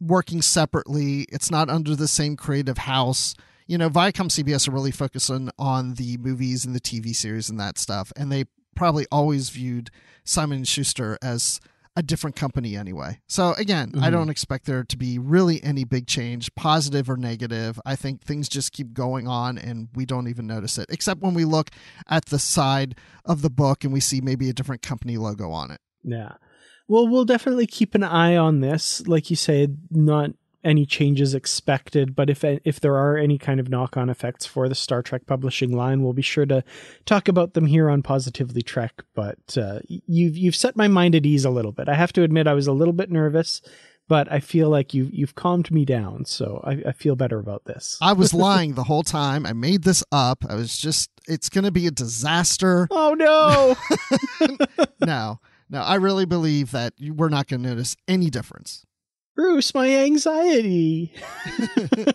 working 0.00 0.42
separately. 0.42 1.22
It's 1.30 1.50
not 1.50 1.70
under 1.70 1.96
the 1.96 2.08
same 2.08 2.36
creative 2.36 2.78
house. 2.78 3.34
You 3.66 3.78
know, 3.78 3.90
Viacom 3.90 4.28
CBS 4.30 4.68
are 4.68 4.72
really 4.72 4.90
focusing 4.92 5.50
on 5.58 5.94
the 5.94 6.16
movies 6.18 6.64
and 6.64 6.74
the 6.74 6.80
TV 6.80 7.14
series 7.14 7.48
and 7.50 7.58
that 7.58 7.78
stuff, 7.78 8.12
and 8.16 8.30
they 8.30 8.44
probably 8.74 9.06
always 9.10 9.48
viewed 9.50 9.90
Simon 10.24 10.58
and 10.58 10.68
Schuster 10.68 11.18
as 11.22 11.60
a 11.98 12.02
different 12.02 12.36
company 12.36 12.76
anyway. 12.76 13.18
So 13.26 13.54
again, 13.54 13.92
I 13.96 14.08
Mhm. 14.08 14.12
don't 14.12 14.28
expect 14.28 14.66
there 14.66 14.84
to 14.84 14.96
be 14.98 15.18
really 15.18 15.64
any 15.64 15.84
big 15.84 16.06
change, 16.06 16.54
positive 16.54 17.08
or 17.08 17.16
negative. 17.16 17.80
I 17.86 17.96
think 17.96 18.20
things 18.22 18.50
just 18.50 18.72
keep 18.72 18.92
going 18.92 19.26
on 19.26 19.56
and 19.56 19.88
we 19.94 20.04
don't 20.04 20.28
even 20.28 20.46
notice 20.46 20.76
it, 20.76 20.86
except 20.90 21.22
when 21.22 21.32
we 21.32 21.46
look 21.46 21.70
at 22.06 22.26
the 22.26 22.38
side 22.38 22.96
of 23.24 23.40
the 23.40 23.48
book 23.48 23.82
and 23.82 23.94
we 23.94 24.00
see 24.00 24.20
maybe 24.20 24.50
a 24.50 24.52
different 24.52 24.82
company 24.82 25.16
logo 25.16 25.50
on 25.50 25.70
it. 25.70 25.80
Yeah. 26.04 26.32
Well, 26.88 27.08
we'll 27.08 27.24
definitely 27.24 27.66
keep 27.66 27.94
an 27.94 28.02
eye 28.02 28.36
on 28.36 28.60
this. 28.60 29.06
Like 29.06 29.30
you 29.30 29.36
said, 29.36 29.78
not 29.90 30.30
any 30.66 30.84
changes 30.84 31.32
expected, 31.32 32.16
but 32.16 32.28
if 32.28 32.44
if 32.44 32.80
there 32.80 32.96
are 32.96 33.16
any 33.16 33.38
kind 33.38 33.60
of 33.60 33.68
knock-on 33.68 34.10
effects 34.10 34.44
for 34.44 34.68
the 34.68 34.74
Star 34.74 35.00
Trek 35.00 35.26
publishing 35.26 35.70
line, 35.76 36.02
we'll 36.02 36.12
be 36.12 36.22
sure 36.22 36.46
to 36.46 36.64
talk 37.04 37.28
about 37.28 37.54
them 37.54 37.66
here 37.66 37.88
on 37.88 38.02
Positively 38.02 38.62
Trek. 38.62 39.04
But 39.14 39.56
uh, 39.56 39.78
you've 39.88 40.36
you've 40.36 40.56
set 40.56 40.76
my 40.76 40.88
mind 40.88 41.14
at 41.14 41.24
ease 41.24 41.44
a 41.44 41.50
little 41.50 41.72
bit. 41.72 41.88
I 41.88 41.94
have 41.94 42.12
to 42.14 42.22
admit, 42.24 42.48
I 42.48 42.54
was 42.54 42.66
a 42.66 42.72
little 42.72 42.92
bit 42.92 43.10
nervous, 43.10 43.62
but 44.08 44.30
I 44.30 44.40
feel 44.40 44.68
like 44.68 44.92
you 44.92 45.08
you've 45.12 45.36
calmed 45.36 45.70
me 45.70 45.84
down, 45.84 46.24
so 46.24 46.60
I, 46.64 46.82
I 46.88 46.92
feel 46.92 47.14
better 47.16 47.38
about 47.38 47.64
this. 47.64 47.96
I 48.02 48.12
was 48.12 48.34
lying 48.48 48.74
the 48.74 48.84
whole 48.84 49.04
time. 49.04 49.46
I 49.46 49.52
made 49.52 49.84
this 49.84 50.02
up. 50.10 50.44
I 50.48 50.56
was 50.56 50.76
just 50.76 51.10
it's 51.28 51.48
going 51.48 51.64
to 51.64 51.72
be 51.72 51.86
a 51.86 51.92
disaster. 51.92 52.88
Oh 52.90 53.14
no, 53.14 53.76
no, 55.06 55.40
no. 55.68 55.80
I 55.80 55.96
really 55.96 56.24
believe 56.24 56.70
that 56.72 56.94
we're 57.00 57.28
not 57.28 57.48
going 57.48 57.62
to 57.62 57.68
notice 57.68 57.96
any 58.06 58.30
difference. 58.30 58.84
Bruce, 59.34 59.74
my 59.74 59.88
anxiety. 59.88 61.12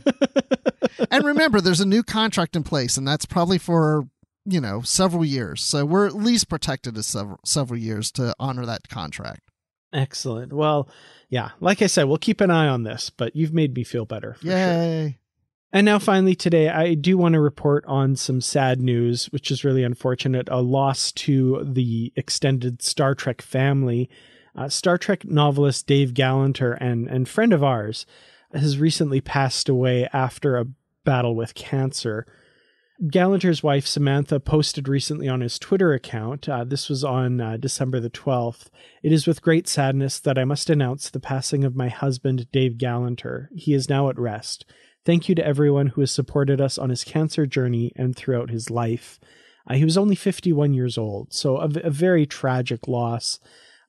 and 1.11 1.23
remember, 1.23 1.61
there's 1.61 1.79
a 1.79 1.85
new 1.85 2.01
contract 2.01 2.55
in 2.55 2.63
place, 2.63 2.97
and 2.97 3.07
that's 3.07 3.25
probably 3.25 3.59
for 3.59 4.07
you 4.45 4.59
know 4.59 4.81
several 4.81 5.23
years. 5.23 5.61
So 5.61 5.85
we're 5.85 6.07
at 6.07 6.15
least 6.15 6.49
protected 6.49 6.97
as 6.97 7.05
several 7.05 7.39
several 7.45 7.79
years 7.79 8.11
to 8.13 8.33
honor 8.39 8.65
that 8.65 8.89
contract. 8.89 9.51
Excellent. 9.93 10.53
Well, 10.53 10.89
yeah, 11.29 11.49
like 11.59 11.81
I 11.81 11.87
said, 11.87 12.05
we'll 12.05 12.17
keep 12.17 12.41
an 12.41 12.49
eye 12.49 12.67
on 12.67 12.83
this, 12.83 13.09
but 13.09 13.35
you've 13.35 13.53
made 13.53 13.75
me 13.75 13.83
feel 13.83 14.05
better. 14.05 14.37
Yay. 14.41 15.09
Sure. 15.11 15.20
And 15.73 15.86
now, 15.86 15.99
finally, 15.99 16.36
today, 16.36 16.67
I 16.67 16.95
do 16.95 17.17
want 17.17 17.34
to 17.34 17.39
report 17.39 17.86
on 17.88 18.17
some 18.17 18.41
sad 18.41 18.81
news, 18.81 19.27
which 19.27 19.49
is 19.49 19.63
really 19.63 19.84
unfortunate 19.84 20.49
a 20.51 20.62
loss 20.62 21.13
to 21.13 21.63
the 21.63 22.12
extended 22.17 22.81
Star 22.81 23.15
Trek 23.15 23.41
family. 23.41 24.10
Uh, 24.53 24.67
Star 24.67 24.97
Trek 24.97 25.23
novelist 25.23 25.88
Dave 25.88 26.13
Galanter 26.13 26.77
and, 26.81 27.07
and 27.07 27.29
friend 27.29 27.53
of 27.53 27.63
ours 27.63 28.05
has 28.53 28.79
recently 28.79 29.21
passed 29.21 29.69
away 29.69 30.10
after 30.12 30.57
a 30.57 30.67
battle 31.05 31.36
with 31.36 31.53
cancer. 31.53 32.27
Galanter's 33.03 33.63
wife 33.63 33.88
Samantha 33.88 34.39
posted 34.39 34.89
recently 34.89 35.27
on 35.27 35.41
his 35.41 35.57
Twitter 35.57 35.93
account. 35.93 36.47
Uh, 36.47 36.65
this 36.65 36.89
was 36.89 37.03
on 37.03 37.41
uh, 37.41 37.57
December 37.57 37.99
the 37.99 38.12
12th. 38.12 38.67
It 39.01 39.12
is 39.12 39.25
with 39.25 39.41
great 39.41 39.67
sadness 39.67 40.19
that 40.19 40.38
I 40.38 40.43
must 40.43 40.69
announce 40.69 41.10
the 41.10 41.19
passing 41.19 41.63
of 41.63 41.75
my 41.75 41.88
husband, 41.88 42.51
Dave 42.51 42.73
Galanter. 42.73 43.47
He 43.55 43.73
is 43.73 43.89
now 43.89 44.10
at 44.10 44.19
rest. 44.19 44.65
Thank 45.03 45.27
you 45.27 45.35
to 45.35 45.45
everyone 45.45 45.87
who 45.87 46.01
has 46.01 46.11
supported 46.11 46.61
us 46.61 46.77
on 46.77 46.89
his 46.89 47.03
cancer 47.03 47.45
journey 47.45 47.91
and 47.95 48.15
throughout 48.15 48.51
his 48.51 48.69
life. 48.69 49.19
Uh, 49.67 49.75
he 49.75 49.85
was 49.85 49.97
only 49.97 50.15
51 50.15 50.73
years 50.73 50.97
old, 50.97 51.33
so 51.33 51.57
a, 51.57 51.69
a 51.83 51.89
very 51.89 52.25
tragic 52.25 52.87
loss. 52.87 53.39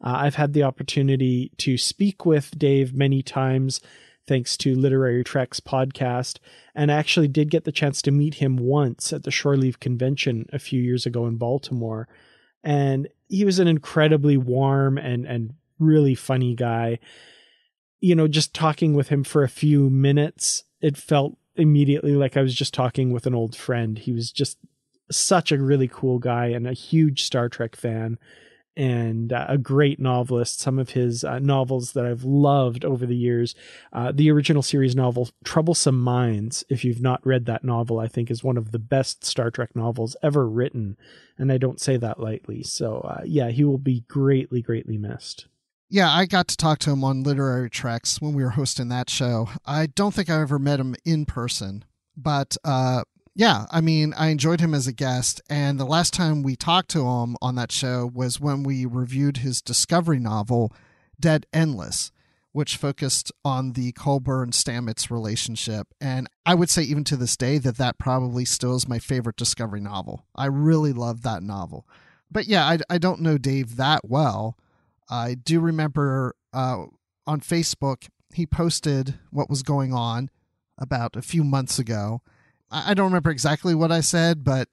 Uh, 0.03 0.15
I've 0.17 0.37
had 0.37 0.53
the 0.53 0.63
opportunity 0.63 1.53
to 1.59 1.77
speak 1.77 2.25
with 2.25 2.59
Dave 2.59 2.95
many 2.95 3.23
times 3.23 3.81
thanks 4.27 4.57
to 4.57 4.75
Literary 4.75 5.25
Treks 5.25 5.61
podcast, 5.61 6.39
and 6.75 6.91
I 6.91 6.97
actually 6.97 7.29
did 7.29 7.51
get 7.51 7.65
the 7.65 7.73
chance 7.73 8.01
to 8.03 8.11
meet 8.11 8.35
him 8.35 8.57
once 8.57 9.13
at 9.13 9.25
the 9.25 9.31
Shore 9.31 9.57
Leave 9.57 9.81
Convention 9.81 10.47
a 10.53 10.59
few 10.59 10.81
years 10.81 11.07
ago 11.07 11.27
in 11.27 11.37
Baltimore. 11.37 12.09
And 12.63 13.09
he 13.29 13.45
was 13.45 13.59
an 13.59 13.69
incredibly 13.69 14.37
warm 14.37 14.97
and, 14.97 15.27
and 15.27 15.55
really 15.79 16.15
funny 16.15 16.55
guy. 16.55 17.01
You 18.01 18.15
know, 18.15 18.29
just 18.29 18.55
talking 18.55 18.95
with 18.95 19.09
him 19.09 19.25
for 19.25 19.43
a 19.43 19.49
few 19.49 19.91
minutes, 19.91 20.65
it 20.83 20.97
felt 20.97 21.37
immediately 21.57 22.13
like 22.13 22.37
I 22.37 22.43
was 22.43 22.55
just 22.55 22.75
talking 22.75 23.13
with 23.13 23.27
an 23.27 23.35
old 23.35 23.57
friend. 23.57 23.99
He 23.99 24.13
was 24.13 24.33
just 24.33 24.59
such 25.11 25.53
a 25.53 25.59
really 25.59 25.89
cool 25.89 26.19
guy 26.19 26.47
and 26.47 26.67
a 26.67 26.73
huge 26.73 27.23
Star 27.23 27.49
Trek 27.49 27.77
fan 27.77 28.19
and 28.75 29.33
uh, 29.33 29.47
a 29.49 29.59
great 29.59 30.01
novelist. 30.01 30.59
Some 30.59 30.79
of 30.79 30.91
his 30.91 31.25
uh, 31.25 31.39
novels 31.39 31.93
that 31.93 32.07
I've 32.07 32.25
loved 32.25 32.85
over 32.85 33.05
the 33.05 33.17
years. 33.17 33.55
Uh, 33.93 34.13
the 34.13 34.31
original 34.31 34.63
series 34.63 34.97
novel, 34.97 35.29
Troublesome 35.45 36.01
Minds, 36.01 36.65
if 36.69 36.85
you've 36.85 37.03
not 37.03 37.25
read 37.27 37.45
that 37.47 37.65
novel, 37.65 37.99
I 37.99 38.09
think 38.09 38.31
is 38.31 38.43
one 38.43 38.57
of 38.57 38.73
the 38.73 38.79
best 38.79 39.25
Star 39.25 39.51
Trek 39.51 39.77
novels 39.77 40.17
ever 40.23 40.49
written. 40.49 40.97
And 41.39 41.53
I 41.53 41.59
don't 41.59 41.81
say 41.81 41.97
that 41.99 42.19
lightly. 42.19 42.63
So, 42.63 43.01
uh, 43.01 43.23
yeah, 43.25 43.51
he 43.51 43.65
will 43.65 43.79
be 43.79 44.05
greatly, 44.09 44.63
greatly 44.63 44.97
missed. 44.97 45.47
Yeah, 45.93 46.11
I 46.11 46.25
got 46.25 46.49
to 46.49 46.57
talk 46.57 46.79
to 46.81 46.91
him 46.91 47.05
on 47.05 47.23
Literary 47.23 47.69
Treks 47.69 48.19
when 48.19 48.33
we 48.33 48.43
were 48.43 48.49
hosting 48.49 48.89
that 48.89 49.11
show. 49.11 49.51
I 49.67 49.85
don't 49.85 50.15
think 50.15 50.31
I 50.31 50.41
ever 50.41 50.59
met 50.59 50.81
him 50.81 50.97
in 51.05 51.27
person, 51.27 51.85
but 52.17 52.57
uh, 52.65 53.03
yeah, 53.35 53.67
I 53.71 53.83
mean, 53.83 54.15
I 54.17 54.29
enjoyed 54.29 54.61
him 54.61 54.73
as 54.73 54.87
a 54.87 54.95
guest, 54.95 55.43
and 55.51 55.79
the 55.79 55.85
last 55.85 56.15
time 56.15 56.43
we 56.43 56.57
talked 56.57 56.89
to 56.93 57.07
him 57.07 57.37
on 57.43 57.57
that 57.57 57.71
show 57.71 58.11
was 58.11 58.41
when 58.41 58.63
we 58.63 58.87
reviewed 58.87 59.37
his 59.37 59.61
discovery 59.61 60.19
novel, 60.19 60.73
Dead 61.21 61.45
Endless, 61.53 62.11
which 62.53 62.79
focused 62.79 63.31
on 63.45 63.75
the 63.75 63.93
Culber 63.93 64.43
and 64.43 64.55
Stamets 64.55 65.11
relationship. 65.11 65.89
And 66.01 66.27
I 66.47 66.55
would 66.55 66.71
say, 66.71 66.85
even 66.85 67.05
to 67.05 67.19
this 67.19 67.37
day, 67.37 67.59
that 67.59 67.77
that 67.77 67.99
probably 67.99 68.47
still 68.47 68.77
is 68.77 68.89
my 68.89 68.99
favorite 68.99 69.37
discovery 69.37 69.83
novel. 69.83 70.25
I 70.35 70.47
really 70.47 70.95
love 70.95 71.21
that 71.25 71.43
novel. 71.43 71.87
But 72.31 72.47
yeah, 72.47 72.65
I, 72.65 72.79
I 72.89 72.97
don't 72.97 73.21
know 73.21 73.37
Dave 73.37 73.77
that 73.77 74.09
well. 74.09 74.57
I 75.13 75.35
do 75.35 75.61
remember 75.61 76.35
uh, 76.53 76.85
on 77.27 77.41
Facebook, 77.41 78.09
he 78.35 78.47
posted 78.47 79.19
what 79.31 79.51
was 79.51 79.63
going 79.63 79.93
on 79.93 80.31
about 80.79 81.17
a 81.17 81.23
few 81.23 81.45
months 81.45 81.79
ago 81.79 82.23
I 82.73 82.95
don't 82.95 83.07
remember 83.07 83.31
exactly 83.31 83.75
what 83.75 83.93
I 83.93 84.01
said, 84.01 84.45
but 84.45 84.69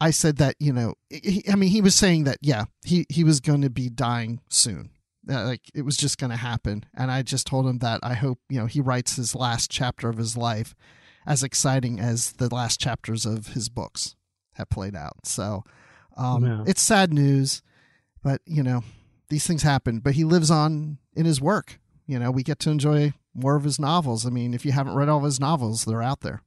I 0.00 0.10
said 0.10 0.36
that 0.36 0.54
you 0.60 0.72
know, 0.72 0.94
he, 1.10 1.44
I 1.50 1.56
mean, 1.56 1.70
he 1.70 1.80
was 1.80 1.94
saying 1.94 2.24
that 2.24 2.38
yeah, 2.40 2.64
he 2.84 3.06
he 3.08 3.24
was 3.24 3.40
going 3.40 3.62
to 3.62 3.70
be 3.70 3.90
dying 3.90 4.40
soon, 4.48 4.90
uh, 5.28 5.44
like 5.44 5.62
it 5.74 5.82
was 5.82 5.96
just 5.96 6.18
going 6.18 6.30
to 6.30 6.36
happen, 6.36 6.84
and 6.94 7.10
I 7.10 7.22
just 7.22 7.46
told 7.46 7.66
him 7.66 7.78
that 7.78 8.00
I 8.02 8.14
hope 8.14 8.38
you 8.48 8.60
know 8.60 8.66
he 8.66 8.80
writes 8.80 9.16
his 9.16 9.34
last 9.34 9.70
chapter 9.70 10.08
of 10.08 10.16
his 10.16 10.36
life 10.36 10.74
as 11.26 11.42
exciting 11.42 11.98
as 12.00 12.32
the 12.32 12.52
last 12.54 12.80
chapters 12.80 13.26
of 13.26 13.48
his 13.48 13.68
books 13.68 14.14
have 14.54 14.70
played 14.70 14.94
out. 14.94 15.26
So 15.26 15.64
um, 16.16 16.44
yeah. 16.44 16.64
it's 16.66 16.80
sad 16.80 17.12
news, 17.12 17.62
but 18.22 18.40
you 18.46 18.62
know 18.62 18.84
these 19.30 19.46
things 19.46 19.62
happen. 19.62 20.00
But 20.00 20.14
he 20.14 20.24
lives 20.24 20.50
on 20.50 20.98
in 21.14 21.24
his 21.24 21.40
work. 21.40 21.80
You 22.06 22.18
know, 22.18 22.30
we 22.30 22.42
get 22.42 22.58
to 22.60 22.70
enjoy 22.70 23.14
more 23.34 23.56
of 23.56 23.64
his 23.64 23.78
novels. 23.78 24.26
I 24.26 24.30
mean, 24.30 24.52
if 24.52 24.64
you 24.64 24.72
haven't 24.72 24.96
read 24.96 25.08
all 25.08 25.18
of 25.18 25.24
his 25.24 25.40
novels, 25.40 25.84
they're 25.84 26.02
out 26.02 26.20
there. 26.20 26.42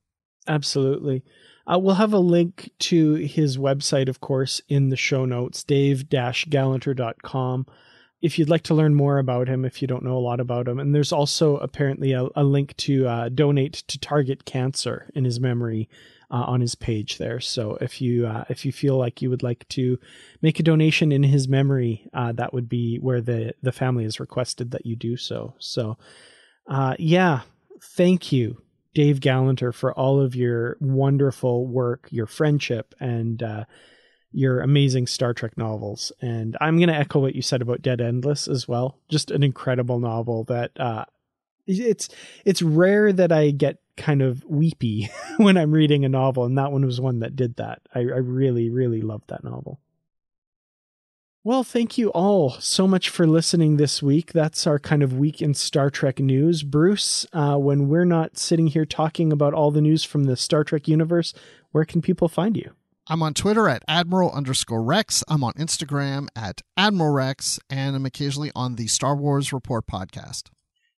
Absolutely. 0.47 1.23
Uh, 1.65 1.79
we'll 1.79 1.95
have 1.95 2.11
a 2.11 2.19
link 2.19 2.69
to 2.77 3.13
his 3.13 3.57
website, 3.57 4.09
of 4.09 4.19
course, 4.19 4.61
in 4.67 4.89
the 4.89 4.97
show 4.97 5.23
notes, 5.23 5.63
dave-galanter.com. 5.63 7.65
If 8.21 8.37
you'd 8.37 8.49
like 8.49 8.63
to 8.63 8.73
learn 8.73 8.95
more 8.95 9.17
about 9.17 9.47
him, 9.47 9.63
if 9.63 9.81
you 9.81 9.87
don't 9.87 10.03
know 10.03 10.17
a 10.17 10.19
lot 10.19 10.41
about 10.41 10.67
him. 10.67 10.79
And 10.79 10.93
there's 10.93 11.13
also 11.13 11.55
apparently 11.57 12.11
a, 12.11 12.27
a 12.35 12.43
link 12.43 12.75
to 12.77 13.07
uh, 13.07 13.29
donate 13.29 13.73
to 13.73 13.97
Target 13.97 14.43
Cancer 14.43 15.09
in 15.15 15.23
his 15.23 15.39
memory 15.39 15.87
uh, 16.33 16.43
on 16.47 16.59
his 16.59 16.75
page 16.75 17.19
there. 17.19 17.39
So 17.39 17.77
if 17.79 18.01
you 18.01 18.27
uh, 18.27 18.43
if 18.49 18.65
you 18.65 18.71
feel 18.73 18.97
like 18.97 19.21
you 19.21 19.29
would 19.29 19.43
like 19.43 19.65
to 19.69 19.99
make 20.41 20.59
a 20.59 20.63
donation 20.63 21.11
in 21.11 21.23
his 21.23 21.47
memory, 21.47 22.09
uh, 22.13 22.33
that 22.33 22.53
would 22.53 22.67
be 22.67 22.97
where 22.97 23.21
the 23.21 23.53
the 23.61 23.71
family 23.71 24.03
has 24.03 24.19
requested 24.19 24.71
that 24.71 24.85
you 24.85 24.95
do 24.95 25.15
so. 25.15 25.53
So 25.59 25.97
uh, 26.67 26.95
yeah, 26.99 27.41
thank 27.95 28.31
you 28.31 28.63
Dave 28.93 29.19
Galanter, 29.19 29.73
for 29.73 29.93
all 29.93 30.19
of 30.19 30.35
your 30.35 30.77
wonderful 30.79 31.67
work, 31.67 32.07
your 32.11 32.27
friendship, 32.27 32.93
and 32.99 33.41
uh, 33.41 33.65
your 34.31 34.61
amazing 34.61 35.07
Star 35.07 35.33
Trek 35.33 35.57
novels. 35.57 36.11
And 36.21 36.55
I'm 36.61 36.77
going 36.77 36.89
to 36.89 36.95
echo 36.95 37.19
what 37.19 37.35
you 37.35 37.41
said 37.41 37.61
about 37.61 37.81
Dead 37.81 38.01
Endless 38.01 38.47
as 38.47 38.67
well. 38.67 38.99
Just 39.09 39.31
an 39.31 39.43
incredible 39.43 39.99
novel 39.99 40.43
that 40.45 40.71
uh, 40.79 41.05
it's 41.67 42.09
it's 42.45 42.61
rare 42.61 43.13
that 43.13 43.31
I 43.31 43.51
get 43.51 43.77
kind 43.97 44.21
of 44.21 44.43
weepy 44.45 45.09
when 45.37 45.57
I'm 45.57 45.71
reading 45.71 46.05
a 46.05 46.09
novel, 46.09 46.45
and 46.45 46.57
that 46.57 46.71
one 46.71 46.85
was 46.85 46.99
one 46.99 47.19
that 47.19 47.35
did 47.35 47.57
that. 47.57 47.81
I, 47.93 47.99
I 47.99 48.03
really, 48.21 48.69
really 48.69 49.01
loved 49.01 49.29
that 49.29 49.43
novel. 49.43 49.79
Well, 51.45 51.65
thank 51.65 51.97
you 51.97 52.09
all 52.11 52.51
so 52.61 52.87
much 52.87 53.09
for 53.09 53.27
listening 53.27 53.75
this 53.75 54.01
week. 54.01 54.31
That's 54.31 54.65
our 54.65 54.79
kind 54.79 55.03
of 55.03 55.17
week 55.17 55.41
in 55.41 55.53
Star 55.53 55.89
Trek 55.89 56.19
news. 56.19 56.63
Bruce, 56.63 57.25
uh, 57.33 57.57
when 57.57 57.89
we're 57.89 58.05
not 58.05 58.37
sitting 58.37 58.67
here 58.67 58.85
talking 58.85 59.33
about 59.33 59.53
all 59.53 59.69
the 59.69 59.81
news 59.81 60.05
from 60.05 60.23
the 60.23 60.37
Star 60.37 60.63
Trek 60.63 60.87
universe, 60.87 61.33
where 61.71 61.83
can 61.83 62.01
people 62.01 62.29
find 62.29 62.55
you? 62.55 62.71
I'm 63.07 63.21
on 63.21 63.33
Twitter 63.33 63.67
at 63.67 63.83
Admiral 63.89 64.31
underscore 64.31 64.81
Rex. 64.81 65.25
I'm 65.27 65.43
on 65.43 65.51
Instagram 65.55 66.29
at 66.33 66.61
Admiral 66.77 67.11
Rex, 67.11 67.59
and 67.69 67.97
I'm 67.97 68.05
occasionally 68.05 68.51
on 68.55 68.75
the 68.75 68.87
Star 68.87 69.13
Wars 69.13 69.51
Report 69.51 69.85
podcast. 69.85 70.43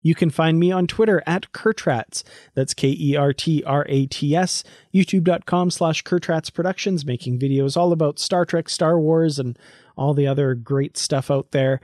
You 0.05 0.15
can 0.15 0.29
find 0.29 0.61
me 0.61 0.71
on 0.71 0.87
Twitter 0.87 1.23
at 1.27 1.51
Kertrats. 1.53 2.23
That's 2.55 2.75
K 2.75 2.95
E 2.97 3.17
R 3.17 3.33
T 3.33 3.65
R 3.65 3.87
A 3.89 4.07
T 4.07 4.37
S. 4.37 4.63
YouTube.com 4.95 5.71
slash 5.71 6.05
Kertrats 6.05 6.53
Productions, 6.53 7.07
making 7.07 7.41
videos 7.41 7.75
all 7.77 7.91
about 7.91 8.19
Star 8.21 8.45
Trek, 8.45 8.69
Star 8.69 9.01
Wars, 9.01 9.39
and 9.39 9.59
all 9.97 10.13
the 10.13 10.27
other 10.27 10.55
great 10.55 10.99
stuff 10.99 11.31
out 11.31 11.53
there. 11.53 11.81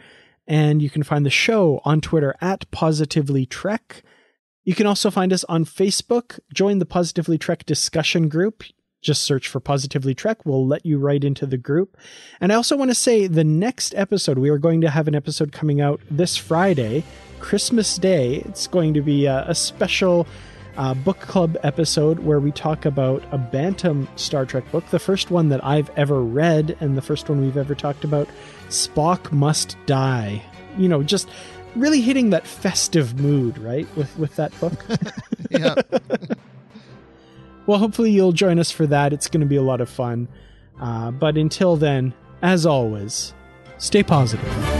And 0.46 0.82
you 0.82 0.90
can 0.90 1.02
find 1.02 1.24
the 1.24 1.30
show 1.30 1.80
on 1.84 2.02
Twitter 2.02 2.36
at 2.42 2.70
Positively 2.70 3.46
Trek. 3.46 4.02
You 4.64 4.74
can 4.74 4.86
also 4.86 5.10
find 5.10 5.32
us 5.32 5.44
on 5.44 5.64
Facebook. 5.64 6.38
Join 6.52 6.78
the 6.78 6.86
Positively 6.86 7.38
Trek 7.38 7.64
discussion 7.64 8.28
group. 8.28 8.62
Just 9.00 9.22
search 9.22 9.48
for 9.48 9.60
Positively 9.60 10.14
Trek. 10.14 10.44
We'll 10.44 10.66
let 10.66 10.84
you 10.84 10.98
right 10.98 11.22
into 11.22 11.46
the 11.46 11.56
group. 11.56 11.96
And 12.40 12.52
I 12.52 12.56
also 12.56 12.76
want 12.76 12.90
to 12.90 12.94
say 12.94 13.26
the 13.26 13.44
next 13.44 13.94
episode, 13.94 14.38
we 14.38 14.50
are 14.50 14.58
going 14.58 14.80
to 14.82 14.90
have 14.90 15.08
an 15.08 15.14
episode 15.14 15.52
coming 15.52 15.80
out 15.80 16.00
this 16.10 16.36
Friday 16.36 17.02
Christmas 17.38 17.96
Day. 17.96 18.36
It's 18.44 18.66
going 18.66 18.92
to 18.94 19.00
be 19.00 19.26
a, 19.26 19.44
a 19.48 19.54
special 19.54 20.26
uh, 20.76 20.94
book 20.94 21.18
club 21.20 21.56
episode 21.62 22.20
where 22.20 22.40
we 22.40 22.52
talk 22.52 22.84
about 22.84 23.22
a 23.32 23.38
Bantam 23.38 24.08
Star 24.16 24.44
Trek 24.46 24.70
book, 24.70 24.86
the 24.90 24.98
first 24.98 25.30
one 25.30 25.48
that 25.48 25.64
I've 25.64 25.90
ever 25.96 26.22
read, 26.22 26.76
and 26.80 26.96
the 26.96 27.02
first 27.02 27.28
one 27.28 27.40
we've 27.40 27.56
ever 27.56 27.74
talked 27.74 28.04
about 28.04 28.28
Spock 28.68 29.32
Must 29.32 29.76
Die. 29.86 30.42
You 30.78 30.88
know, 30.88 31.02
just 31.02 31.28
really 31.74 32.00
hitting 32.00 32.30
that 32.30 32.46
festive 32.46 33.18
mood, 33.18 33.58
right? 33.58 33.86
With 33.96 34.16
with 34.18 34.36
that 34.36 34.58
book. 34.60 34.84
Yeah. 35.50 35.74
Well, 37.66 37.78
hopefully 37.78 38.10
you'll 38.10 38.32
join 38.32 38.58
us 38.58 38.70
for 38.70 38.86
that. 38.86 39.12
It's 39.12 39.28
going 39.28 39.40
to 39.40 39.46
be 39.46 39.56
a 39.56 39.62
lot 39.62 39.80
of 39.80 39.88
fun. 39.88 40.28
Uh, 40.80 41.10
but 41.10 41.36
until 41.36 41.76
then, 41.76 42.14
as 42.42 42.64
always, 42.66 43.34
stay 43.78 44.02
positive. 44.02 44.79